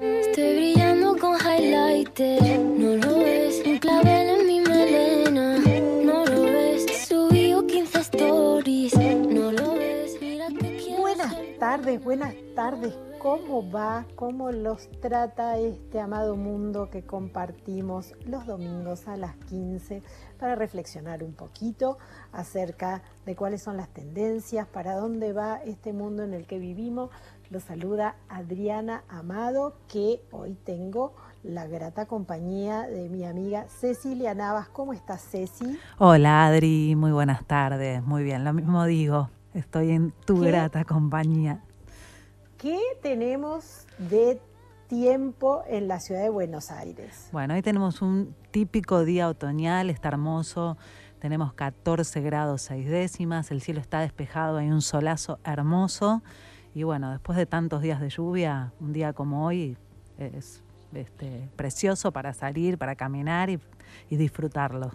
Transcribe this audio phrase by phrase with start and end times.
[0.00, 3.60] Estoy brillando con highlighter, no lo ves.
[3.66, 5.58] Un clavel en mi melena,
[6.04, 6.86] no lo ves.
[7.08, 10.16] Subí 15 stories, no lo ves.
[10.20, 12.94] Mira que quiero Buenas tardes, buenas tardes.
[13.22, 14.04] ¿Cómo va?
[14.16, 20.02] ¿Cómo los trata este amado mundo que compartimos los domingos a las 15
[20.40, 21.98] para reflexionar un poquito
[22.32, 27.10] acerca de cuáles son las tendencias, para dónde va este mundo en el que vivimos?
[27.48, 34.68] Los saluda Adriana Amado, que hoy tengo la grata compañía de mi amiga Cecilia Navas.
[34.68, 35.78] ¿Cómo estás, Ceci?
[35.96, 38.02] Hola Adri, muy buenas tardes.
[38.02, 39.30] Muy bien, lo mismo digo.
[39.54, 40.48] Estoy en tu ¿Qué?
[40.48, 41.60] grata compañía.
[42.62, 44.40] ¿Qué tenemos de
[44.86, 47.28] tiempo en la ciudad de Buenos Aires?
[47.32, 50.76] Bueno, hoy tenemos un típico día otoñal, está hermoso.
[51.18, 56.22] Tenemos 14 grados 6 décimas, el cielo está despejado, hay un solazo hermoso.
[56.72, 59.76] Y bueno, después de tantos días de lluvia, un día como hoy
[60.18, 60.62] es
[60.94, 63.58] este, precioso para salir, para caminar y,
[64.08, 64.90] y disfrutarlo.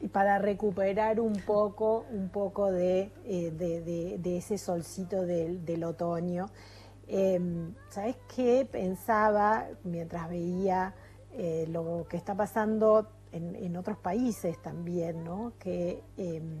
[0.00, 5.64] Y para recuperar un poco, un poco de, eh, de- de- de ese solcito del,
[5.64, 6.46] del otoño.
[7.08, 8.66] Em, ¿Sabes qué?
[8.70, 10.94] Pensaba mientras veía
[11.32, 15.52] eh, lo que está pasando en, en otros países también, ¿no?
[15.58, 16.60] Que em,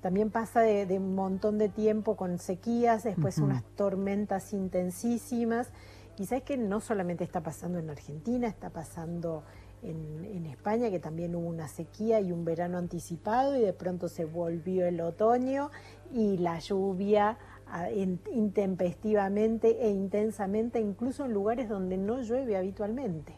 [0.00, 5.70] también pasa de, de un montón de tiempo con sequías, después unas tormentas intensísimas.
[6.18, 9.44] Y sabes que no solamente está pasando en Argentina, está pasando
[9.82, 14.08] en, en España, que también hubo una sequía y un verano anticipado, y de pronto
[14.08, 15.70] se volvió el otoño
[16.12, 17.38] y la lluvia
[18.32, 23.34] intempestivamente e intensamente, incluso en lugares donde no llueve habitualmente.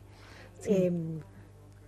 [0.61, 0.87] Sí.
[0.87, 1.21] Em,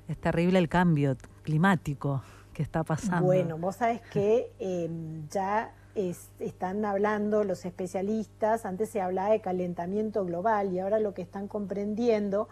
[0.08, 3.24] Es terrible el cambio climático que está pasando.
[3.24, 9.40] Bueno, vos sabés que em, ya es- están hablando los especialistas, antes se hablaba de
[9.40, 12.48] calentamiento global y ahora lo que están comprendiendo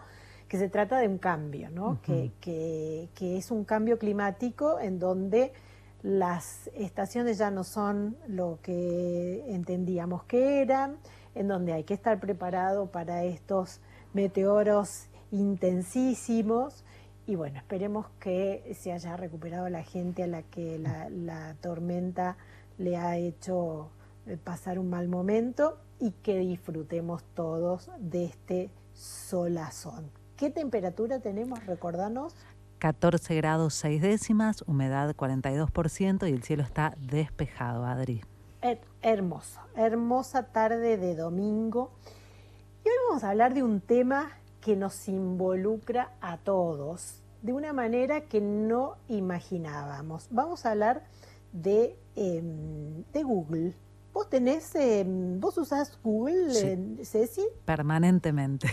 [0.47, 1.99] que se trata de un cambio, ¿no?
[2.01, 5.53] Que- que es un cambio climático en donde
[6.03, 10.97] las estaciones ya no son lo que entendíamos que eran,
[11.35, 13.81] en donde hay que estar preparado para estos
[14.13, 16.83] meteoros intensísimos.
[17.27, 22.37] Y bueno, esperemos que se haya recuperado la gente a la que la, tormenta
[22.77, 23.91] le ha hecho
[24.25, 30.09] eh, pasar un mal momento y que disfrutemos todos de este solazón.
[30.35, 31.63] ¿Qué temperatura tenemos?
[31.67, 32.35] Recordanos.
[32.91, 38.23] 14 grados 6 décimas, humedad 42% y el cielo está despejado, Adri.
[38.63, 41.91] Her- hermoso, hermosa tarde de domingo.
[42.83, 44.31] Y hoy vamos a hablar de un tema
[44.61, 50.25] que nos involucra a todos de una manera que no imaginábamos.
[50.31, 51.03] Vamos a hablar
[51.53, 53.75] de, em, de Google.
[54.13, 56.67] ¿Vos tenés, em, vos usás Google, Sí.
[56.67, 57.43] eh, Ceci?
[57.63, 58.67] Permanentemente.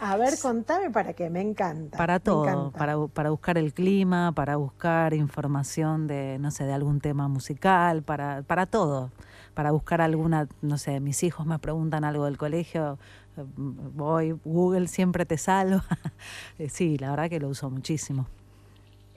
[0.00, 1.96] A ver, contame para que me encanta.
[1.96, 2.78] Para todo, encanta.
[2.78, 8.02] para, para buscar el clima, para buscar información de, no sé, de algún tema musical,
[8.02, 9.10] para, para todo.
[9.54, 12.98] Para buscar alguna, no sé, mis hijos me preguntan algo del colegio,
[13.36, 15.84] eh, voy, Google siempre te salva.
[16.58, 18.26] Eh, sí, la verdad que lo uso muchísimo.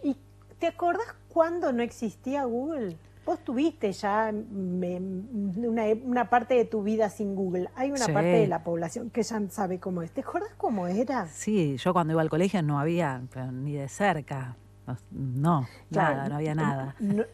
[0.03, 0.15] ¿Y
[0.59, 2.97] te acordás cuándo no existía Google?
[3.27, 7.69] Vos tuviste ya me- una, una parte de tu vida sin Google.
[7.75, 8.11] Hay una Sí.
[8.13, 10.11] parte de la población que ya sabe cómo es.
[10.11, 11.27] ¿Te acordás cómo era?
[11.27, 14.55] Sí, yo cuando iba al colegio no había, pero ni de cerca,
[14.87, 16.95] no, no, Claro, nada, no había nada.
[17.01, 17.25] No,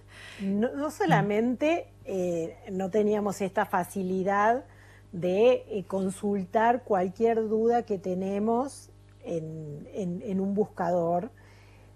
[0.42, 4.66] no- no solamente eh, no teníamos esta facilidad
[5.12, 8.90] de eh, consultar cualquier duda que tenemos
[9.24, 11.30] en, en- en un buscador,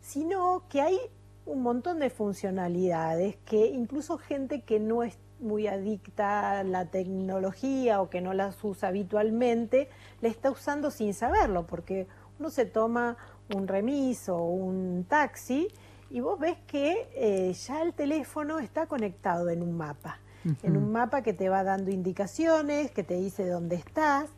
[0.02, 1.00] sino que hay
[1.48, 8.02] un montón de funcionalidades que incluso gente que no es muy adicta a la tecnología
[8.02, 9.90] o que no las usa habitualmente,
[10.22, 12.08] la está usando sin saberlo, porque
[12.40, 13.18] uno se toma
[13.56, 15.68] un remis o un taxi
[16.10, 20.20] y vos ves que eh, ya el teléfono está conectado en un mapa,
[20.64, 24.30] en un mapa que te va dando indicaciones, que te dice dónde estás.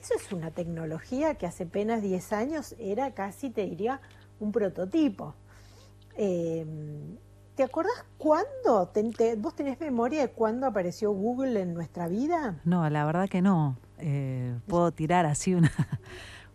[0.00, 4.00] Eso es una tecnología que hace apenas 10 años era casi, te diría,
[4.40, 5.34] un prototipo.
[6.18, 6.66] Eh,
[7.54, 8.88] ¿Te acordás cuándo?
[8.92, 12.60] ¿Ten- te- ¿Vos tenés memoria de cuándo apareció Google en nuestra vida?
[12.64, 13.76] No, la verdad que no.
[13.98, 15.70] Eh, puedo tirar así una,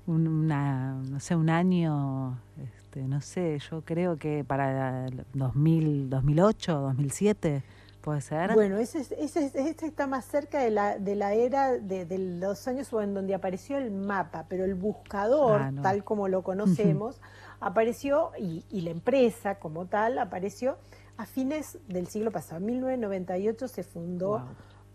[0.08, 6.10] un- una, no sé, un año, este, no sé, yo creo que para el 2000,
[6.10, 7.64] 2008, 2007,
[8.02, 8.54] puede ser.
[8.54, 12.06] Bueno, ese, es- ese, es- ese está más cerca de la, de la era de,
[12.06, 15.82] de los años en donde apareció el mapa, pero el buscador, Ah, no.
[15.82, 17.20] tal como lo conocemos,
[17.66, 20.78] apareció, y, y la empresa como tal, apareció
[21.18, 22.58] a fines del siglo pasado.
[22.58, 24.44] En 1998 se fundó.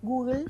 [0.02, 0.46] Google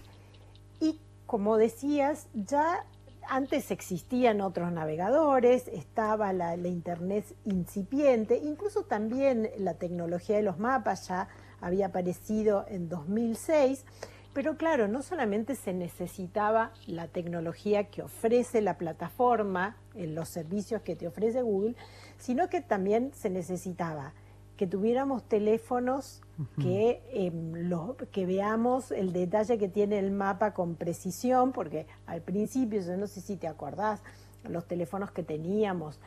[0.80, 2.84] y como decías, ya
[3.28, 11.08] antes existían otros navegadores, estaba la, Internet incipiente, incluso también la tecnología de los mapas
[11.08, 11.28] ya
[11.60, 13.84] había aparecido en 2006,
[14.32, 20.82] pero claro, no solamente se necesitaba la tecnología que ofrece la plataforma, en los servicios
[20.82, 21.74] que te ofrece Google,
[22.18, 24.12] sino que también se necesitaba
[24.56, 26.20] que tuviéramos teléfonos
[26.60, 27.70] que, em,
[28.10, 33.06] que veamos el detalle que tiene el mapa con precisión, porque al principio, yo no
[33.06, 34.02] sé si te acordás,
[34.44, 35.98] los teléfonos que teníamos,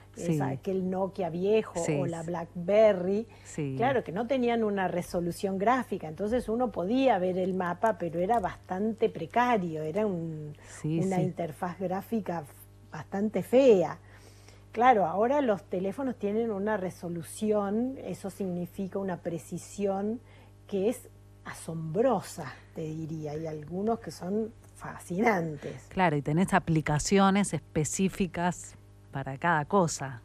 [0.41, 3.27] aquel Nokia viejo o la BlackBerry,
[3.77, 8.39] claro que no tenían una resolución gráfica, entonces uno podía ver el mapa, pero era
[8.39, 12.43] bastante precario, era una interfaz gráfica
[12.91, 13.99] bastante fea.
[14.71, 20.21] Claro, ahora los teléfonos tienen una resolución, eso significa una precisión
[20.67, 21.09] que es
[21.43, 25.85] asombrosa, te diría, y algunos que son fascinantes.
[25.89, 28.75] Claro, y tenés aplicaciones específicas
[29.11, 30.21] para cada cosa.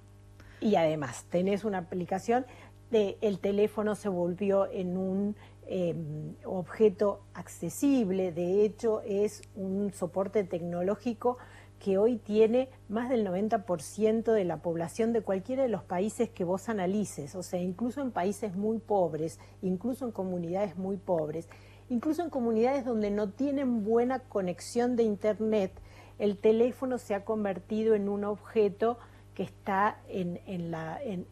[0.60, 2.46] Y además, tenés una aplicación,
[2.90, 5.36] de, el teléfono se volvió en un
[5.66, 11.36] em, objeto accesible, de hecho es un soporte tecnológico
[11.78, 16.44] que hoy tiene más del 90% de la población de cualquiera de los países que
[16.44, 21.48] vos analices, o sea, incluso en países muy pobres, incluso en comunidades muy pobres,
[21.88, 25.72] incluso en comunidades donde no tienen buena conexión de Internet,
[26.18, 28.98] el teléfono se ha convertido en un objeto
[29.34, 31.26] que está en, la, en,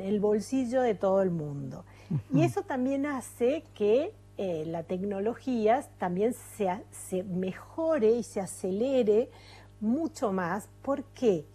[0.00, 1.84] el bolsillo de todo el mundo.
[2.34, 9.30] Y eso también hace que eh, la tecnología también se, se mejore y se acelere
[9.80, 10.68] mucho más.
[10.82, 11.46] ¿Por qué?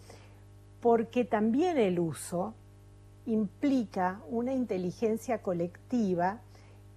[0.81, 2.55] Porque también el uso
[3.27, 6.39] implica una inteligencia colectiva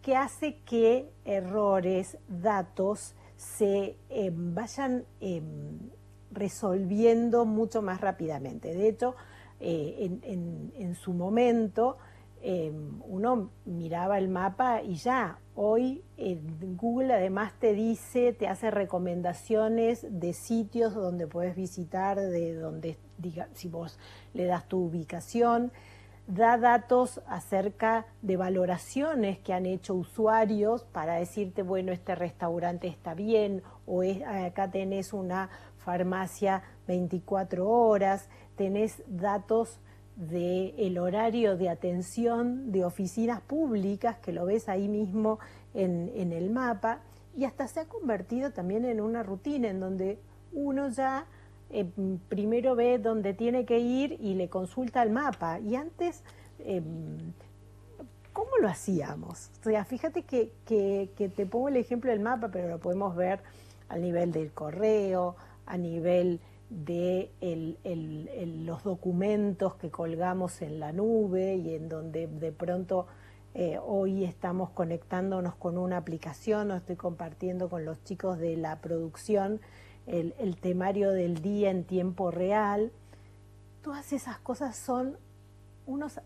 [0.08, 5.90] que hace que errores, datos se em, vayan em,
[6.30, 8.72] resolviendo mucho más rápidamente.
[8.72, 9.16] De hecho,
[9.60, 11.98] eh, en, su momento
[12.40, 16.04] em, uno miraba el mapa y ya, Hoy
[16.76, 23.48] Google además te dice, te hace recomendaciones de sitios donde puedes visitar, de donde, diga,
[23.54, 23.98] si vos
[24.34, 25.72] le das tu ubicación,
[26.28, 33.14] da datos acerca de valoraciones que han hecho usuarios para decirte, bueno, este restaurante está
[33.14, 35.48] bien o acá tenés una
[35.78, 39.80] farmacia 24 horas, tenés datos
[40.16, 45.38] del horario de atención de oficinas públicas, que lo ves ahí mismo
[45.72, 47.00] en, el mapa,
[47.34, 50.18] y hasta se ha convertido también en una rutina en donde
[50.52, 51.24] uno ya
[51.70, 51.86] eh,
[52.28, 55.60] primero ve dónde tiene que ir y le consulta el mapa.
[55.60, 56.22] Y antes,
[56.60, 57.32] em,
[58.32, 59.50] ¿cómo lo hacíamos?
[59.60, 63.14] O sea, fíjate que, que, que te pongo el ejemplo del mapa, pero lo podemos
[63.16, 63.40] ver
[63.88, 65.36] a nivel del correo,
[65.66, 67.30] a nivel de
[68.64, 73.06] los documentos que colgamos en la nube y en donde de pronto
[73.54, 78.80] eh, hoy estamos conectándonos con una aplicación o estoy compartiendo con los chicos de la
[78.80, 79.60] producción
[80.08, 82.90] el, temario del día en tiempo real.
[83.82, 85.16] Todas esas cosas son
[85.86, 86.20] unos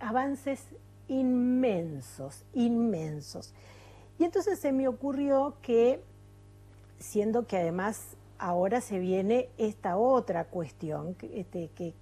[0.00, 0.60] avances
[1.08, 3.52] inmensos, inmensos.
[4.18, 6.02] Y entonces se me ocurrió que,
[6.98, 11.94] siendo que además ahora se viene esta otra cuestión, este, que,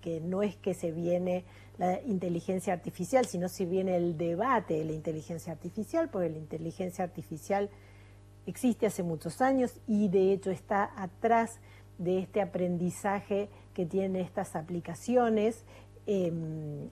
[0.00, 1.44] que, no es que se viene
[1.78, 7.04] la inteligencia artificial, sino si viene el debate de la inteligencia artificial, porque la inteligencia
[7.04, 7.68] artificial
[8.46, 11.58] existe hace muchos años y de hecho está atrás
[11.98, 15.64] de este aprendizaje que tienen estas aplicaciones,
[16.06, 16.88] em,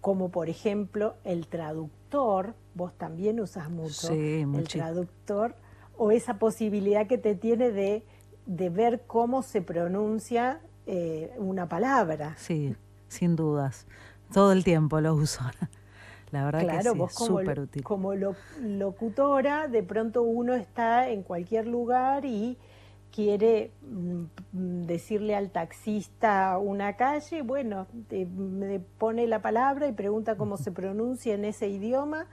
[0.00, 5.54] como por ejemplo el traductor, vos también usas mucho el traductor,
[5.96, 8.02] o esa posibilidad que te tiene de
[8.46, 12.34] de ver cómo se pronuncia eh, una palabra.
[12.38, 12.74] Sí,
[13.08, 13.86] sin dudas.
[14.32, 15.40] Todo el tiempo lo uso.
[16.32, 17.84] La verdad que sí, es súper útil.
[17.84, 22.56] Como locutora, de pronto uno está en cualquier lugar y
[23.12, 30.56] quiere mm, decirle al taxista una calle, bueno, me pone la palabra y pregunta cómo
[30.56, 32.26] se pronuncia en ese idioma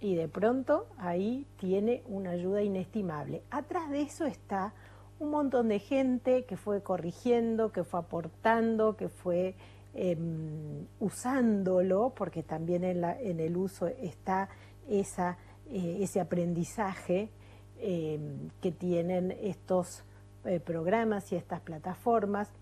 [0.00, 3.42] y de pronto ahí tiene una ayuda inestimable.
[3.50, 4.72] Atrás de eso está
[5.18, 9.56] un montón de gente que fue corrigiendo, que fue aportando, que fue
[9.96, 14.50] em, usándolo, porque también en, el uso está
[14.88, 15.38] esa,
[15.70, 17.30] eh, ese aprendizaje
[17.78, 20.04] em, que tienen estos
[20.44, 22.52] eh, programas y estas plataformas.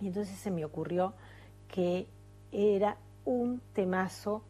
[0.00, 1.14] Y entonces se me ocurrió
[1.66, 2.06] que
[2.52, 4.42] era un temazo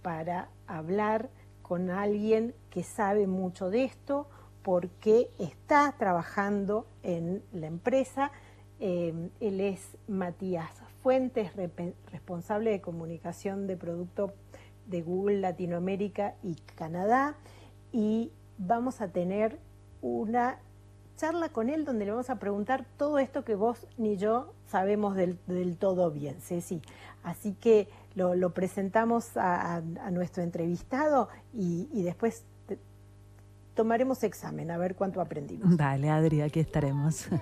[0.00, 1.28] para hablar
[1.60, 4.26] con alguien que sabe mucho de esto
[4.62, 8.32] porque está trabajando en la empresa.
[8.80, 11.52] Eh, él es Matías Fuentes,
[12.10, 14.32] responsable de comunicación de producto
[14.86, 17.36] de Google Latinoamérica y Canadá.
[17.92, 19.58] Y vamos a tener
[20.02, 20.58] una
[21.16, 25.16] charla con él donde le vamos a preguntar todo esto que vos ni yo sabemos
[25.16, 25.38] del,
[25.76, 26.80] todo bien, Ceci.
[27.22, 32.44] Así que lo, presentamos a, nuestro entrevistado y, después
[33.74, 35.76] tomaremos examen a ver cuánto aprendimos.
[35.76, 37.26] Dale, Adri, aquí estaremos.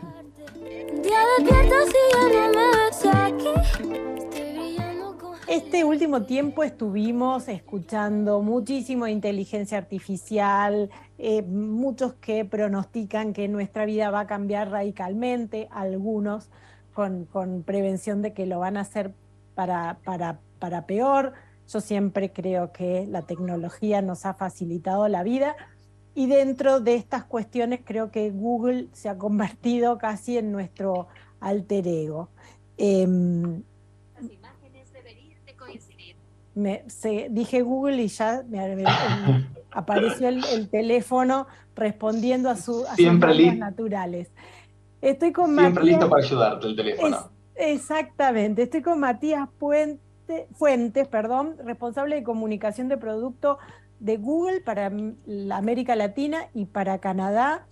[5.49, 14.11] Este último tiempo estuvimos escuchando muchísimo inteligencia artificial, eh, muchos que pronostican que nuestra vida
[14.11, 16.49] va a cambiar radicalmente, algunos
[16.95, 17.29] con,
[17.67, 19.13] prevención de que lo van a hacer
[19.55, 21.35] para, para, para peor.
[21.69, 25.55] Yo siempre creo que la tecnología nos ha facilitado la vida
[26.17, 31.09] y dentro de estas cuestiones creo que Google se ha convertido casi en nuestro
[31.41, 32.29] alter ego.
[32.77, 33.63] Em,
[36.55, 36.85] me,
[37.31, 38.85] dije Google y ya me,
[39.71, 44.31] apareció el, teléfono respondiendo a, su, sus naturales.
[45.03, 47.31] Estoy con Siempre listo para ayudarte el teléfono.
[47.55, 50.01] exactamente, estoy con Matías Puente,
[50.55, 53.59] Fuentes, perdón, responsable de comunicación de producto
[54.01, 54.91] de Google para
[55.27, 57.67] la América Latina y para Canadá.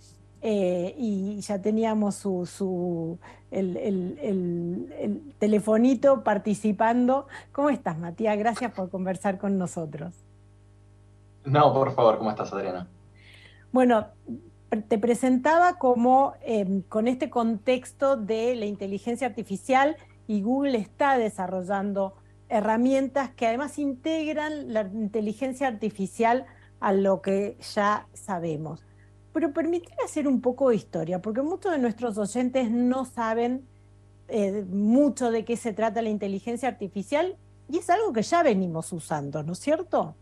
[0.47, 3.17] Eh, y ya teníamos su, su
[3.49, 7.25] el, el, telefonito participando.
[7.51, 8.37] ¿Cómo estás, Matías?
[8.37, 10.13] Gracias por conversar con nosotros.
[11.45, 12.87] No, por favor, ¿cómo estás, Adriana?
[13.71, 14.05] Bueno,
[14.87, 19.97] te presentaba como em, con este contexto de la inteligencia artificial
[20.27, 22.13] y Google está desarrollando
[22.49, 26.45] herramientas que además integran la inteligencia artificial
[26.79, 28.84] a lo que ya sabemos
[29.35, 33.67] pero permitir hacer un poco de historia, porque muchos de nuestros oyentes no saben
[34.29, 37.35] eh, mucho de qué se trata la inteligencia artificial
[37.69, 40.15] y es algo que ya venimos usando, ¿no es cierto?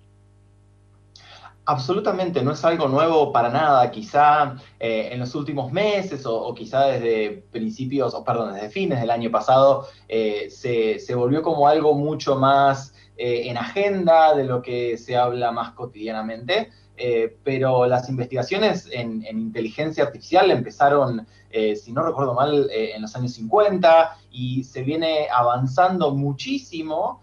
[1.66, 3.92] Absolutamente, no es algo nuevo para nada.
[3.92, 9.12] Quizá eh, en los últimos meses o, quizá desde principios, o perdón, desde fines del
[9.12, 14.98] año pasado, eh, se, se, volvió como algo mucho más en agenda de lo que
[14.98, 16.72] se habla más cotidianamente.
[16.96, 23.02] Eh, pero las investigaciones en, inteligencia artificial empezaron, eh, si no recuerdo mal, eh, en
[23.02, 27.22] los años 50 y se viene avanzando muchísimo.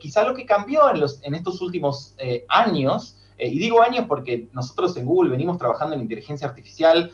[0.00, 2.14] quizá lo que cambió en, los, en estos últimos
[2.48, 7.10] años, y digo años porque nosotros en Google venimos trabajando en inteligencia artificial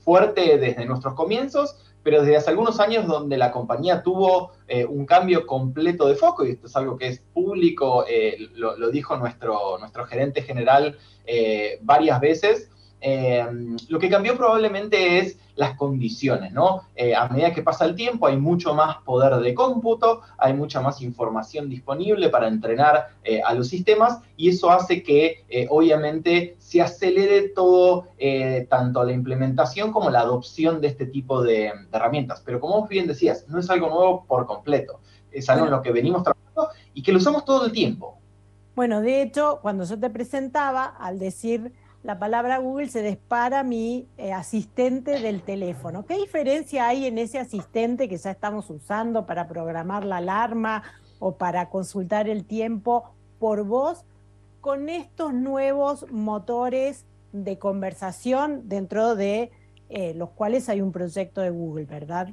[0.00, 5.06] fuerte desde nuestros comienzos, pero desde hace algunos años donde la compañía tuvo eh, un
[5.06, 9.78] cambio completo de foco, y esto es algo que es público, eh, lo, dijo nuestro,
[9.78, 12.70] nuestro gerente general eh, varias veces,
[13.88, 16.82] lo que cambió probablemente es las condiciones, ¿no?
[16.96, 20.80] Eh, a medida que pasa el tiempo hay mucho más poder de cómputo, hay mucha
[20.80, 26.56] más información disponible para entrenar eh, a los sistemas y eso hace que eh, obviamente
[26.58, 28.08] se acelere todo,
[28.68, 32.42] tanto la implementación como la adopción de este tipo de, herramientas.
[32.44, 35.92] Pero como bien decías, no es algo nuevo por completo, es algo en lo que
[35.92, 38.18] venimos trabajando y que lo usamos todo el tiempo.
[38.74, 41.72] Bueno, de hecho, cuando yo te presentaba, al decir
[42.04, 46.04] la palabra Google se dispara mi eh, asistente del teléfono.
[46.04, 50.82] ¿Qué diferencia hay en ese asistente que ya estamos usando para programar la alarma
[51.18, 54.04] o para consultar el tiempo por voz
[54.60, 59.50] con estos nuevos motores de conversación dentro de
[59.88, 62.28] eh, los cuales hay un proyecto de Google, ¿verdad?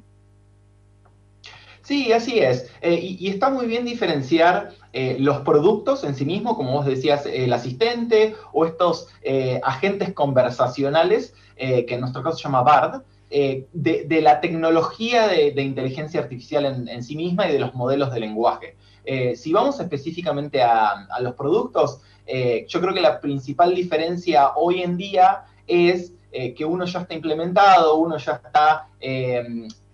[1.82, 2.70] Sí, así es.
[2.80, 7.26] Eh, y, está muy bien diferenciar eh, los productos en sí mismos, como vos decías,
[7.26, 14.20] el asistente o estos eh, agentes conversacionales, que en nuestro caso se llama BARD, de,
[14.20, 18.74] la tecnología de, inteligencia artificial en, sí misma y de los modelos de lenguaje.
[19.36, 22.00] si vamos específicamente a, a los productos,
[22.66, 27.94] yo creo que la principal diferencia hoy en día es que uno ya está implementado,
[27.94, 28.88] uno ya está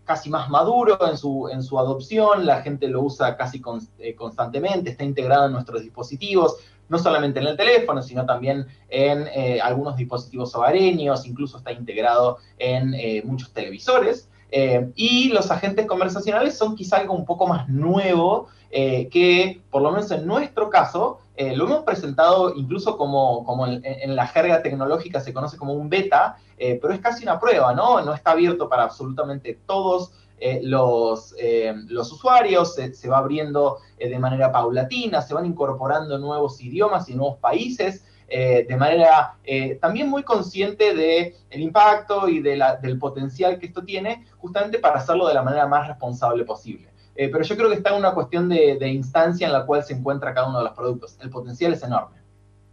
[0.09, 3.61] casi más maduro en su, en su adopción, la gente lo usa casi
[3.99, 6.57] eh, constantemente, está integrado en nuestros dispositivos,
[6.89, 12.39] no solamente en el teléfono, sino también en eh, algunos dispositivos hogareños, incluso está integrado
[12.59, 14.31] en eh, muchos televisores.
[14.51, 20.11] Y los agentes conversacionales son quizá algo un poco más nuevo que, por lo menos
[20.11, 25.57] en nuestro caso, lo hemos presentado incluso como, como en, la jerga tecnológica se conoce
[25.57, 28.01] como un beta, eh, pero es casi una prueba, ¿no?
[28.01, 34.19] No está abierto para absolutamente todos eh, los, eh, los, usuarios, se, va abriendo de
[34.19, 38.05] manera paulatina, se van incorporando nuevos idiomas y nuevos países.
[38.29, 39.37] De manera
[39.81, 44.97] también muy consciente del el impacto y de del potencial que esto tiene, justamente para
[44.97, 46.89] hacerlo de la manera más responsable posible.
[47.15, 50.35] pero yo creo que está en una cuestión de, instancia en la cual se encuentra
[50.35, 51.19] cada uno de los productos.
[51.21, 52.19] El potencial es enorme.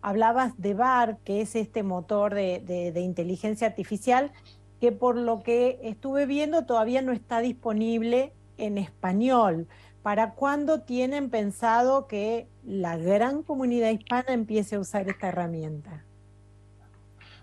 [0.02, 4.32] Hablabas de BAR, que es este motor de inteligencia artificial,
[4.80, 9.68] que por lo que estuve viendo todavía no está disponible en español.
[10.04, 16.04] ¿Para cuándo tienen pensado que la gran comunidad hispana empiece a usar esta herramienta?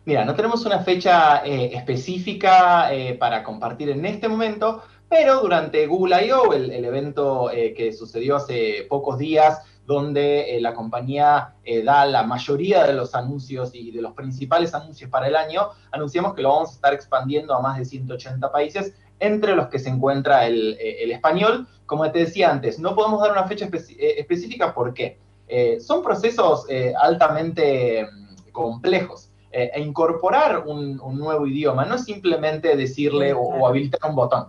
[0.04, 5.86] Mira, no tenemos una fecha eh, específica eh, para compartir en este momento, pero durante
[5.86, 12.22] Google I.O., el, evento eh, que sucedió hace pocos días, donde la compañía da la
[12.22, 16.50] mayoría de los anuncios y de los principales anuncios para el año, anunciamos que lo
[16.50, 20.76] vamos a estar expandiendo a más de 180 países entre los que se encuentra el,
[21.10, 21.66] español.
[21.92, 26.64] Como te decía antes, no podemos dar una fecha eh, específica porque eh, son procesos
[26.98, 29.28] altamente mm, complejos.
[29.50, 34.44] e incorporar un, nuevo idioma no es simplemente decirle o, habilitar un botón.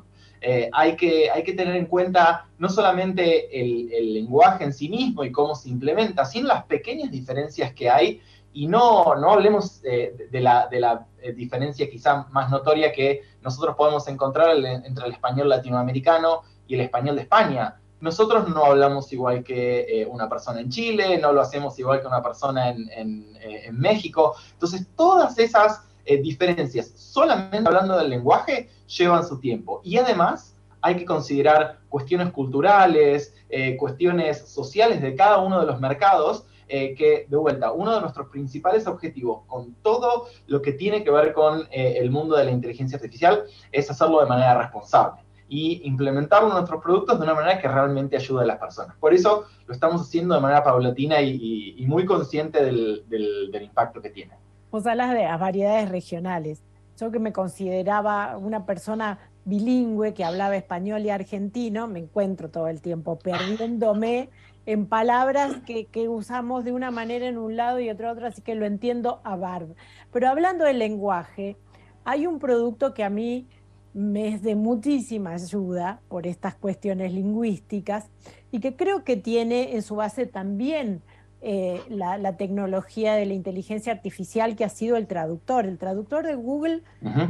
[0.71, 3.23] hay, que, hay que tener en cuenta no solamente
[3.59, 7.89] el, el, lenguaje en sí mismo y cómo se implementa, sino las pequeñas diferencias que
[7.89, 8.21] hay
[8.53, 13.77] y no, no hablemos de, la, de, la, eh, diferencia quizá más notoria que nosotros
[13.77, 17.75] podemos encontrar entre el español latinoamericano y el español de España.
[17.99, 22.07] Nosotros no hablamos igual que eh, una persona en Chile, no lo hacemos igual que
[22.07, 24.35] una persona en, eh, México.
[24.53, 25.81] Entonces, todas esas
[26.21, 29.79] diferencias, solamente hablando del lenguaje, llevan su tiempo.
[29.85, 33.33] Y además, hay que considerar cuestiones culturales,
[33.79, 36.43] cuestiones sociales de cada uno de los mercados,
[36.75, 41.11] eh, que, de vuelta, uno de nuestros principales objetivos con todo lo que tiene que
[41.11, 45.81] ver con eh, el mundo de la inteligencia artificial es hacerlo de manera responsable y
[45.83, 48.95] implementarlo en nuestros productos de una manera que realmente ayude a las personas.
[48.97, 54.33] Por eso lo estamos haciendo de manera paulatina y, muy consciente del, impacto que tiene.
[54.71, 56.63] Vos hablas de las variedades regionales.
[56.99, 62.67] Yo que me consideraba una persona bilingüe que hablaba español y argentino, me encuentro todo
[62.67, 64.29] el tiempo perdiéndome
[64.65, 68.55] en palabras que, usamos de una manera en un lado y otro otro, así que
[68.55, 69.75] lo entiendo a barb.
[70.11, 71.57] Pero hablando del lenguaje,
[72.05, 73.47] hay un producto que a mí
[73.93, 78.07] me es de muchísima ayuda por estas cuestiones lingüísticas
[78.51, 81.01] y que creo que tiene en su base también
[81.41, 85.65] eh, la, tecnología de la inteligencia artificial que ha sido el traductor.
[85.65, 86.83] El traductor de Google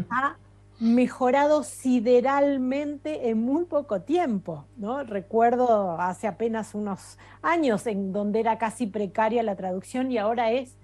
[0.09, 0.37] ha
[0.79, 5.03] mejorado sideralmente en muy poco tiempo, ¿no?
[5.03, 10.77] Recuerdo hace apenas unos años en donde era casi precaria la traducción y ahora es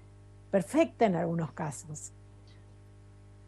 [0.50, 2.12] perfecta en algunos casos.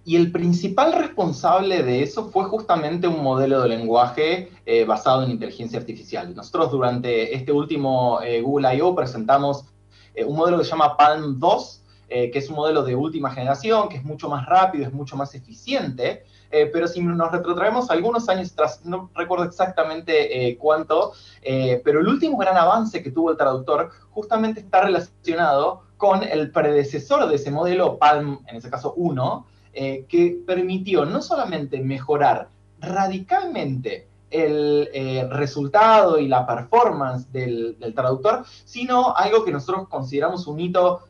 [0.04, 5.30] Y el principal responsable de eso fue justamente un modelo de lenguaje eh, basado en
[5.30, 6.34] inteligencia artificial.
[6.34, 8.94] Nosotros durante este último eh, Google I.O.
[8.94, 9.66] presentamos
[10.14, 13.88] eh, un modelo que se llama Palm 2, que es un modelo de última generación,
[13.88, 18.28] que es mucho más rápido, es mucho más eficiente, eh, pero si nos retrotraemos algunos
[18.28, 23.30] años atrás, no recuerdo exactamente eh, cuánto, eh, pero el último gran avance que tuvo
[23.30, 28.92] el traductor justamente está relacionado con el predecesor de ese modelo, Palm, en ese caso
[28.96, 32.48] 1, que permitió no solamente mejorar
[32.80, 34.88] radicalmente el
[35.30, 41.00] resultado y la performance del, traductor, sino algo que nosotros consideramos un hito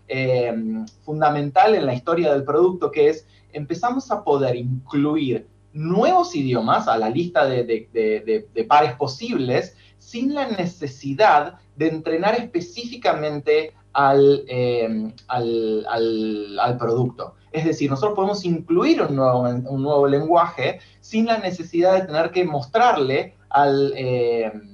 [1.05, 6.99] fundamental en la historia del producto, que es empezamos a poder incluir nuevos idiomas a
[6.99, 14.45] la lista de, pares posibles sin la necesidad de entrenar específicamente al,
[16.79, 17.35] producto.
[17.53, 22.31] Es decir, nosotros podemos incluir un nuevo, un nuevo, lenguaje sin la necesidad de tener
[22.31, 24.73] que mostrarle al, em,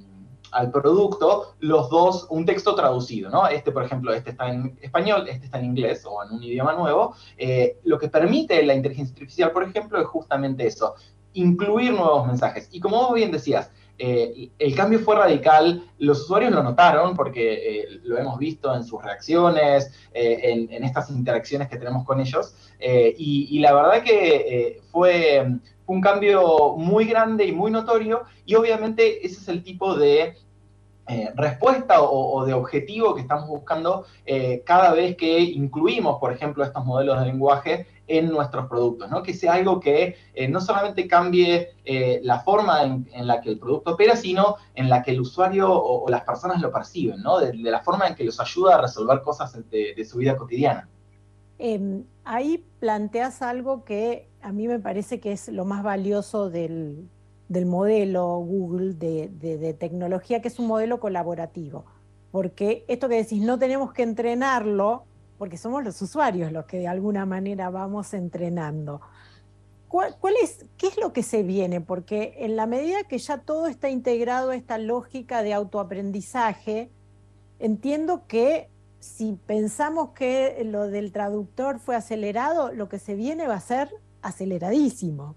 [0.51, 3.47] al producto los dos, un texto traducido, ¿no?
[3.47, 6.73] Este, por ejemplo, este está en español, este está en inglés o en un idioma
[6.73, 7.15] nuevo.
[7.37, 10.95] Eh, lo que permite la inteligencia artificial, por ejemplo, es justamente eso,
[11.33, 12.69] incluir nuevos mensajes.
[12.71, 17.53] Y como vos bien decías, eh, el cambio fue radical, los usuarios lo notaron porque
[17.53, 23.59] eh, lo hemos visto en sus reacciones, en, estas interacciones que tenemos con ellos, y,
[23.59, 25.45] la verdad que fue,
[25.85, 30.35] un cambio muy grande y muy notorio, y obviamente ese es el tipo de
[31.11, 36.63] eh, respuesta o, de objetivo que estamos buscando eh, cada vez que incluimos, por ejemplo,
[36.63, 39.23] estos modelos de lenguaje en nuestros productos, ¿no?
[39.23, 41.69] que sea algo que eh, no solamente cambie
[42.21, 46.07] la forma en, la que el producto opera, sino en la que el usuario o,
[46.07, 47.39] las personas lo perciben, ¿no?
[47.39, 50.87] de, la forma en que los ayuda a resolver cosas de, su vida cotidiana.
[51.57, 57.09] Em, ahí planteas algo que a mí me parece que es lo más valioso del,
[57.49, 61.85] modelo Google de, tecnología, que es un modelo colaborativo.
[62.31, 65.05] Porque esto que decís, no tenemos que entrenarlo
[65.39, 69.01] porque somos los usuarios los que de alguna manera vamos entrenando.
[69.87, 71.81] ¿Cuál, es, ¿Qué es lo que se viene?
[71.81, 76.91] Porque en la medida que ya todo está integrado a esta lógica de autoaprendizaje,
[77.57, 83.55] entiendo que si pensamos que lo del traductor fue acelerado, lo que se viene va
[83.55, 83.89] a ser
[84.21, 85.35] aceleradísimo.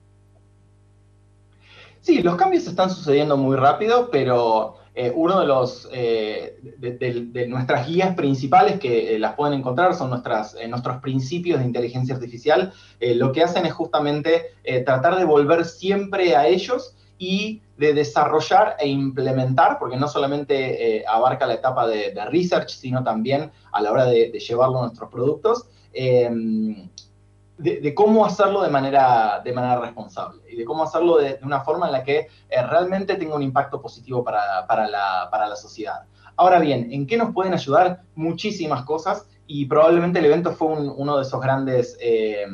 [2.03, 7.87] Sí, los cambios están sucediendo muy rápido, pero eh, uno de los eh, de, nuestras
[7.87, 12.73] guías principales que eh, las pueden encontrar son nuestras, nuestros principios de inteligencia artificial.
[13.01, 14.49] lo que hacen es justamente
[14.85, 21.47] tratar de volver siempre a ellos y de desarrollar e implementar, porque no solamente abarca
[21.47, 25.69] la etapa de, research, sino también a la hora de, llevarlo a nuestros productos
[27.63, 31.87] de, cómo hacerlo de manera, de manera responsable y de cómo hacerlo de, una forma
[31.87, 36.05] en la que eh, realmente tenga un impacto positivo para, para, la, para, la, sociedad.
[36.37, 38.03] Ahora bien, ¿en qué nos pueden ayudar?
[38.15, 42.47] Muchísimas cosas y probablemente el evento fue uno de esos grandes, eh,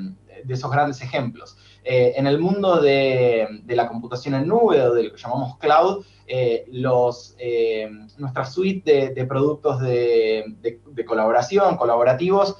[0.44, 1.56] de esos grandes ejemplos.
[1.84, 5.56] Eh, en el mundo de, de, la computación en nube o de lo que llamamos
[5.56, 6.04] cloud,
[6.70, 7.36] los,
[8.18, 12.56] nuestra suite de, productos de, colaboración, colaborativos,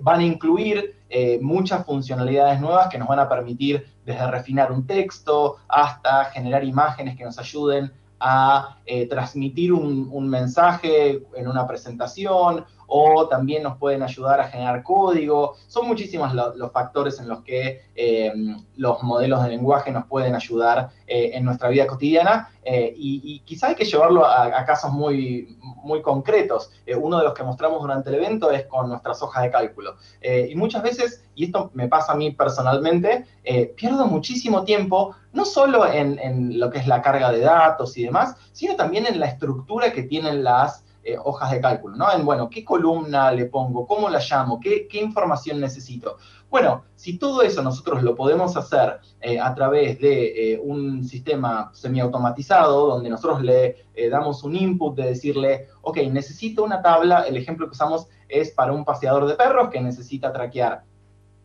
[0.00, 4.86] van a incluir eh, muchas funcionalidades nuevas que nos van a permitir desde refinar un
[4.86, 12.64] texto hasta generar imágenes que nos ayuden a eh, transmitir un, mensaje en una presentación
[12.86, 15.54] o también nos pueden ayudar a generar código.
[15.66, 18.32] Son muchísimos los factores en los que eh,
[18.76, 23.74] los modelos de lenguaje nos pueden ayudar eh, en nuestra vida cotidiana y, quizá hay
[23.74, 26.70] que llevarlo a, casos muy, muy concretos.
[26.96, 29.96] uno de los que mostramos durante el evento es con nuestras hojas de cálculo.
[30.22, 33.26] y muchas veces, y esto me pasa a mí personalmente,
[33.74, 38.04] pierdo muchísimo tiempo no solo en, en lo que es la carga de datos y
[38.04, 42.12] demás, sino también en la estructura que tienen las eh, hojas de cálculo, ¿no?
[42.12, 43.88] En, bueno, ¿qué columna le pongo?
[43.88, 44.60] ¿Cómo la llamo?
[44.60, 46.16] ¿Qué, información necesito?
[46.48, 51.70] Bueno, si todo eso nosotros lo podemos hacer eh, a través de eh, un sistema
[51.72, 57.66] semiautomatizado, donde nosotros le damos un input de decirle, ok, necesito una tabla, el ejemplo
[57.66, 60.84] que usamos es para un paseador de perros que necesita traquear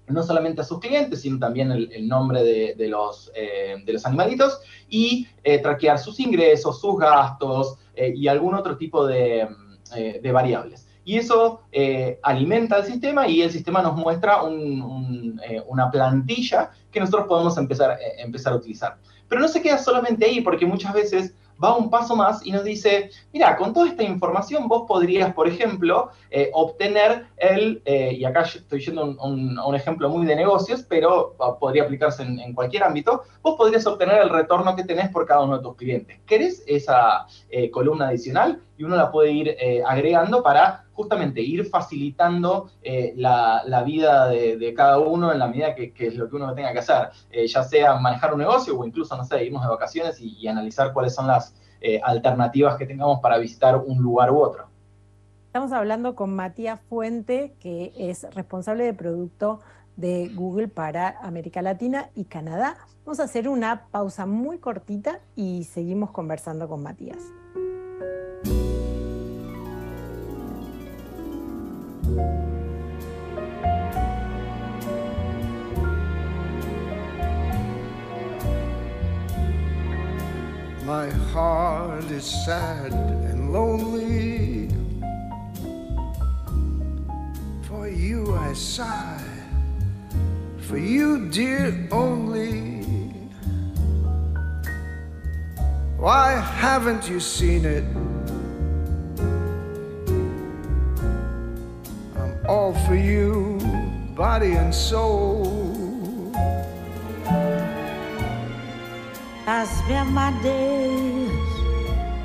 [0.06, 5.28] no solamente a sus clientes, sino también el, nombre de, los, de los animalitos y
[5.62, 9.48] traquear sus ingresos, sus gastos, eh, y algún otro tipo de,
[9.96, 10.88] eh, variables.
[11.04, 17.28] Y eso eh, alimenta el sistema y el sistema nos muestra una plantilla que nosotros
[17.28, 18.98] podemos empezar, empezar a utilizar.
[19.28, 21.34] Pero no se queda solamente ahí, porque muchas veces
[21.64, 25.48] va un paso más y nos dice, mira, con toda esta información vos podrías, por
[25.48, 30.86] ejemplo, eh, obtener el, eh, y acá estoy yendo a un, ejemplo muy de negocios,
[30.88, 35.42] pero podría aplicarse en, cualquier ámbito, vos podrías obtener el retorno que tenés por cada
[35.42, 36.20] uno de tus clientes.
[36.26, 38.62] ¿Querés esa eh, columna adicional?
[38.78, 42.70] Y uno la puede ir agregando para justamente ir facilitando
[43.16, 46.80] la, vida de, cada uno en la medida que, es lo que uno tenga que
[46.80, 47.10] hacer,
[47.48, 51.16] ya sea manejar un negocio o incluso, no sé, irnos de vacaciones y analizar cuáles
[51.16, 54.68] son las eh, alternativas que tengamos para visitar un lugar u otro.
[55.46, 59.60] Estamos hablando con Matías Fuente, que es responsable de producto
[59.96, 62.78] de Google para América Latina y Canadá.
[63.06, 67.20] Vamos a hacer una pausa muy cortita y seguimos conversando con Matías.
[80.86, 84.70] My heart is sad and lonely.
[87.64, 89.22] For you I sigh,
[90.60, 92.84] for you, dear, only.
[95.98, 97.84] Why haven't you seen it?
[102.48, 103.60] All for you,
[104.16, 106.34] body and soul.
[109.46, 111.30] I spend my days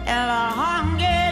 [0.06, 1.32] in a hunger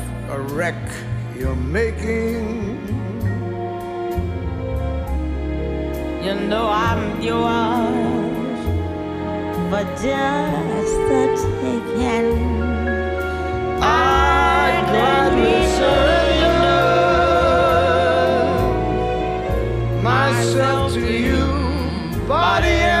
[0.51, 0.75] wreck
[1.37, 2.77] you're making.
[6.23, 8.61] You know I'm yours
[9.69, 11.23] for just the
[11.61, 12.29] taking.
[13.81, 16.43] I gladly surrender
[20.03, 21.45] myself to you,
[22.27, 23.00] body and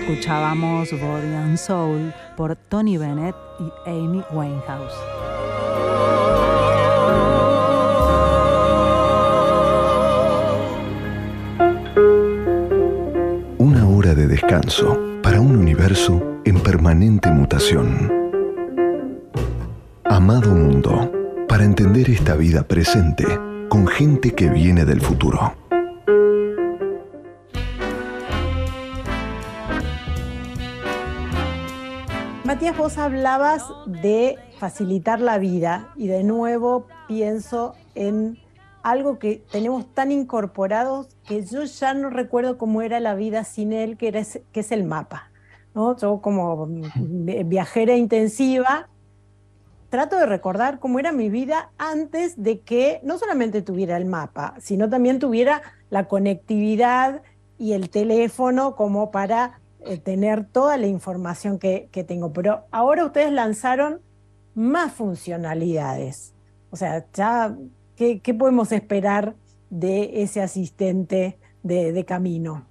[0.00, 4.94] Escuchábamos Body and Soul por Tony Bennett y Amy Winehouse.
[13.58, 18.10] Una hora de descanso para un universo en permanente mutación.
[20.04, 21.12] Amado Mundo,
[21.48, 23.24] para entender esta vida presente
[23.68, 25.59] con gente que viene del futuro.
[32.60, 38.36] Matías, vos hablabas de facilitar la vida y de nuevo pienso en
[38.82, 43.72] algo que tenemos tan incorporados que yo ya no recuerdo cómo era la vida sin
[43.72, 44.20] él, que, era
[44.52, 45.30] que es el mapa.
[45.74, 45.96] ¿no?
[45.96, 48.90] Yo como vi- viajera intensiva
[49.88, 54.52] trato de recordar cómo era mi vida antes de que no solamente tuviera el mapa,
[54.58, 57.22] sino también tuviera la conectividad
[57.56, 62.32] y el teléfono como para eh, tener toda la información que, tengo.
[62.32, 64.00] Pero ahora ustedes lanzaron
[64.54, 66.34] más funcionalidades.
[66.70, 67.04] O sea,
[67.96, 69.34] ¿qué, podemos esperar
[69.70, 72.64] de ese asistente de, camino?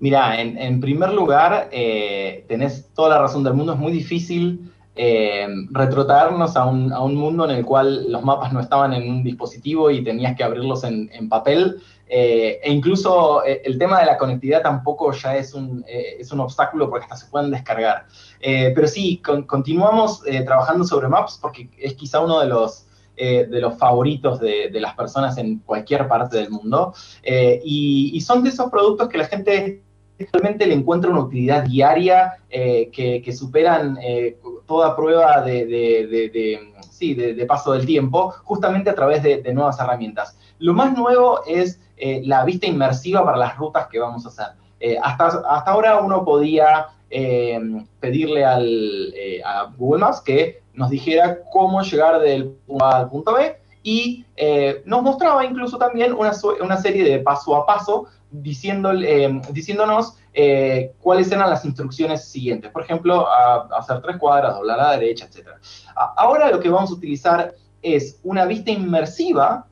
[0.00, 4.72] Mira, en, en primer lugar, eh, tenés toda la razón del mundo, es muy difícil
[4.96, 9.10] eh, retrotraernos a un, a un mundo en el cual los mapas no estaban en
[9.10, 11.80] un dispositivo y tenías que abrirlos en, en papel.
[12.06, 16.30] eh, e incluso eh, el tema de la conectividad tampoco ya es un, eh, es
[16.32, 18.06] un obstáculo porque hasta se pueden descargar.
[18.40, 23.78] Pero sí, con- continuamos trabajando sobre Maps porque es quizá uno de los, de los
[23.78, 26.92] favoritos de, de las personas en cualquier parte del mundo.
[27.22, 29.83] Eh, y son de esos productos que la gente
[30.18, 37.72] realmente le encuentra una utilidad diaria eh, que, superan eh, toda prueba de, de- paso
[37.72, 40.38] del tiempo, justamente a través de, nuevas herramientas.
[40.58, 44.46] Lo más nuevo es eh, la vista inmersiva para las rutas que vamos a hacer.
[45.02, 46.88] Hasta, hasta ahora uno podía
[48.00, 53.34] pedirle al, a Google Maps que nos dijera cómo llegar del punto A al punto
[53.34, 54.24] B y
[54.84, 58.06] nos mostraba incluso también una, una serie de paso a paso
[58.42, 62.70] diciéndole, eh, diciéndonos eh, cuáles eran las instrucciones siguientes.
[62.72, 65.48] Por ejemplo, a, a hacer tres cuadras, doblar a la derecha, etc.
[65.94, 69.66] A- ahora lo que vamos a utilizar es una vista inmersiva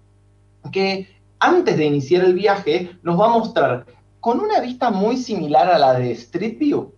[0.71, 1.09] que
[1.41, 3.87] antes de iniciar el viaje nos va a mostrar
[4.21, 6.93] con una vista muy similar a la de Street View,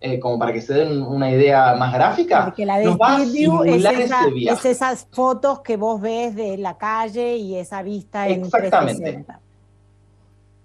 [0.00, 2.44] eh, como para que se den una idea más gráfica.
[2.44, 6.56] Porque la de nos va View es, esa- es esas fotos que vos ves de
[6.58, 9.02] la calle y esa vista en Exactamente.
[9.02, 9.40] 360.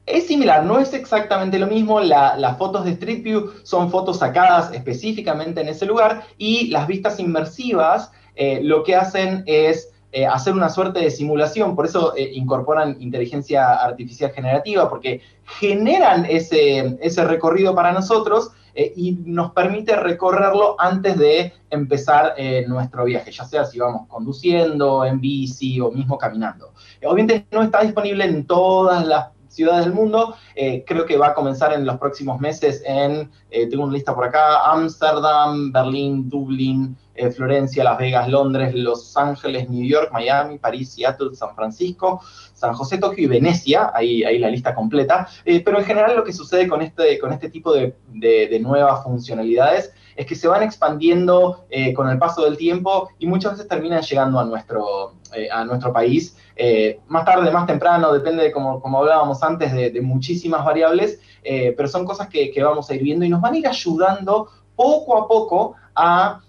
[0.07, 1.99] Es similar, no es exactamente lo mismo.
[1.99, 6.87] la- las fotos de Street View son fotos sacadas específicamente en ese lugar y las
[6.87, 12.15] vistas inmersivas eh, lo que hacen es eh, hacer una suerte de simulación, por eso
[12.15, 15.21] eh, incorporan inteligencia artificial generativa, porque
[15.59, 18.51] generan ese, recorrido para nosotros
[18.95, 22.35] y nos permite recorrerlo antes de empezar
[22.67, 26.73] nuestro viaje, ya sea si vamos conduciendo, en bici o mismo caminando.
[27.03, 31.33] Obviamente no está disponible en todas las ciudades del mundo, eh, creo que va a
[31.33, 36.95] comenzar en los próximos meses en, eh, tengo una lista por acá, Ámsterdam, Berlín, Dublín,
[37.15, 42.21] eh, Florencia, Las Vegas, Londres, Los Ángeles, New York, Miami, París, Seattle, San Francisco,
[42.53, 45.27] San José, Tokio y Venecia, ahí, ahí la lista completa.
[45.43, 49.03] Pero en general lo que sucede con este, con este tipo de, de- de nuevas
[49.03, 53.67] funcionalidades es que se van expandiendo eh, con el paso del tiempo y muchas veces
[53.67, 56.35] terminan llegando a nuestro, eh, a nuestro país.
[56.55, 61.87] Eh, más tarde, más temprano, depende de como, como hablábamos antes, de, muchísimas variables, pero
[61.87, 65.17] son cosas que, que, vamos a ir viendo y nos van a ir ayudando poco
[65.17, 66.41] a poco a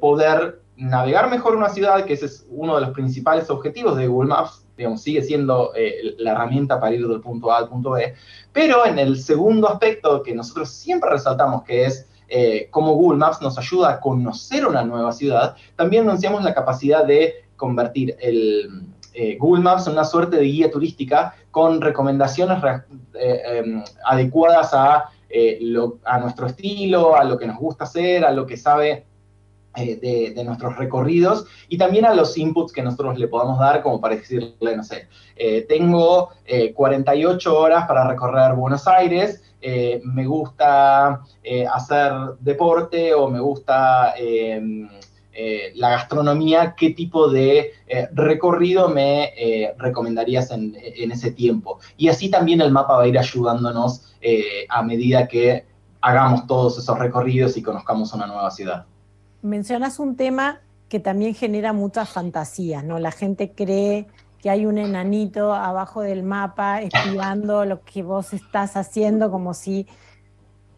[0.00, 4.28] poder navegar mejor una ciudad, que ese es uno de los principales objetivos de Google
[4.28, 5.72] Maps, digamos, sigue siendo
[6.18, 8.14] la herramienta para ir del punto A al punto B,
[8.52, 13.40] pero en el segundo aspecto que nosotros siempre resaltamos, que es eh, cómo Google Maps
[13.42, 19.36] nos ayuda a conocer una nueva ciudad, también anunciamos la capacidad de convertir el eh,
[19.38, 22.58] Google Maps en una suerte de guía turística con recomendaciones
[23.14, 25.10] em, adecuadas a,
[26.04, 29.06] a nuestro estilo, a lo que nos gusta hacer, a lo que sabe
[29.76, 34.00] eh, de, nuestros recorridos y también a los inputs que nosotros le podamos dar, como
[34.00, 36.30] para decirle, no sé, eh, tengo
[36.74, 39.42] 48 eh, horas para recorrer Buenos Aires,
[40.04, 41.22] me gusta
[41.72, 44.88] hacer deporte o me gusta em,
[45.74, 47.72] la gastronomía, ¿qué tipo de
[48.12, 49.32] recorrido me
[49.78, 51.78] recomendarías en, en, ese tiempo?
[51.96, 54.14] Y así también el mapa va a ir ayudándonos
[54.68, 55.64] a medida que
[56.00, 58.86] hagamos todos esos recorridos y conozcamos una nueva ciudad
[59.44, 62.98] mencionas un tema que también genera muchas fantasías, ¿no?
[62.98, 64.06] La gente cree
[64.44, 69.86] que hay un enanito abajo del mapa espiando lo que vos estás haciendo como si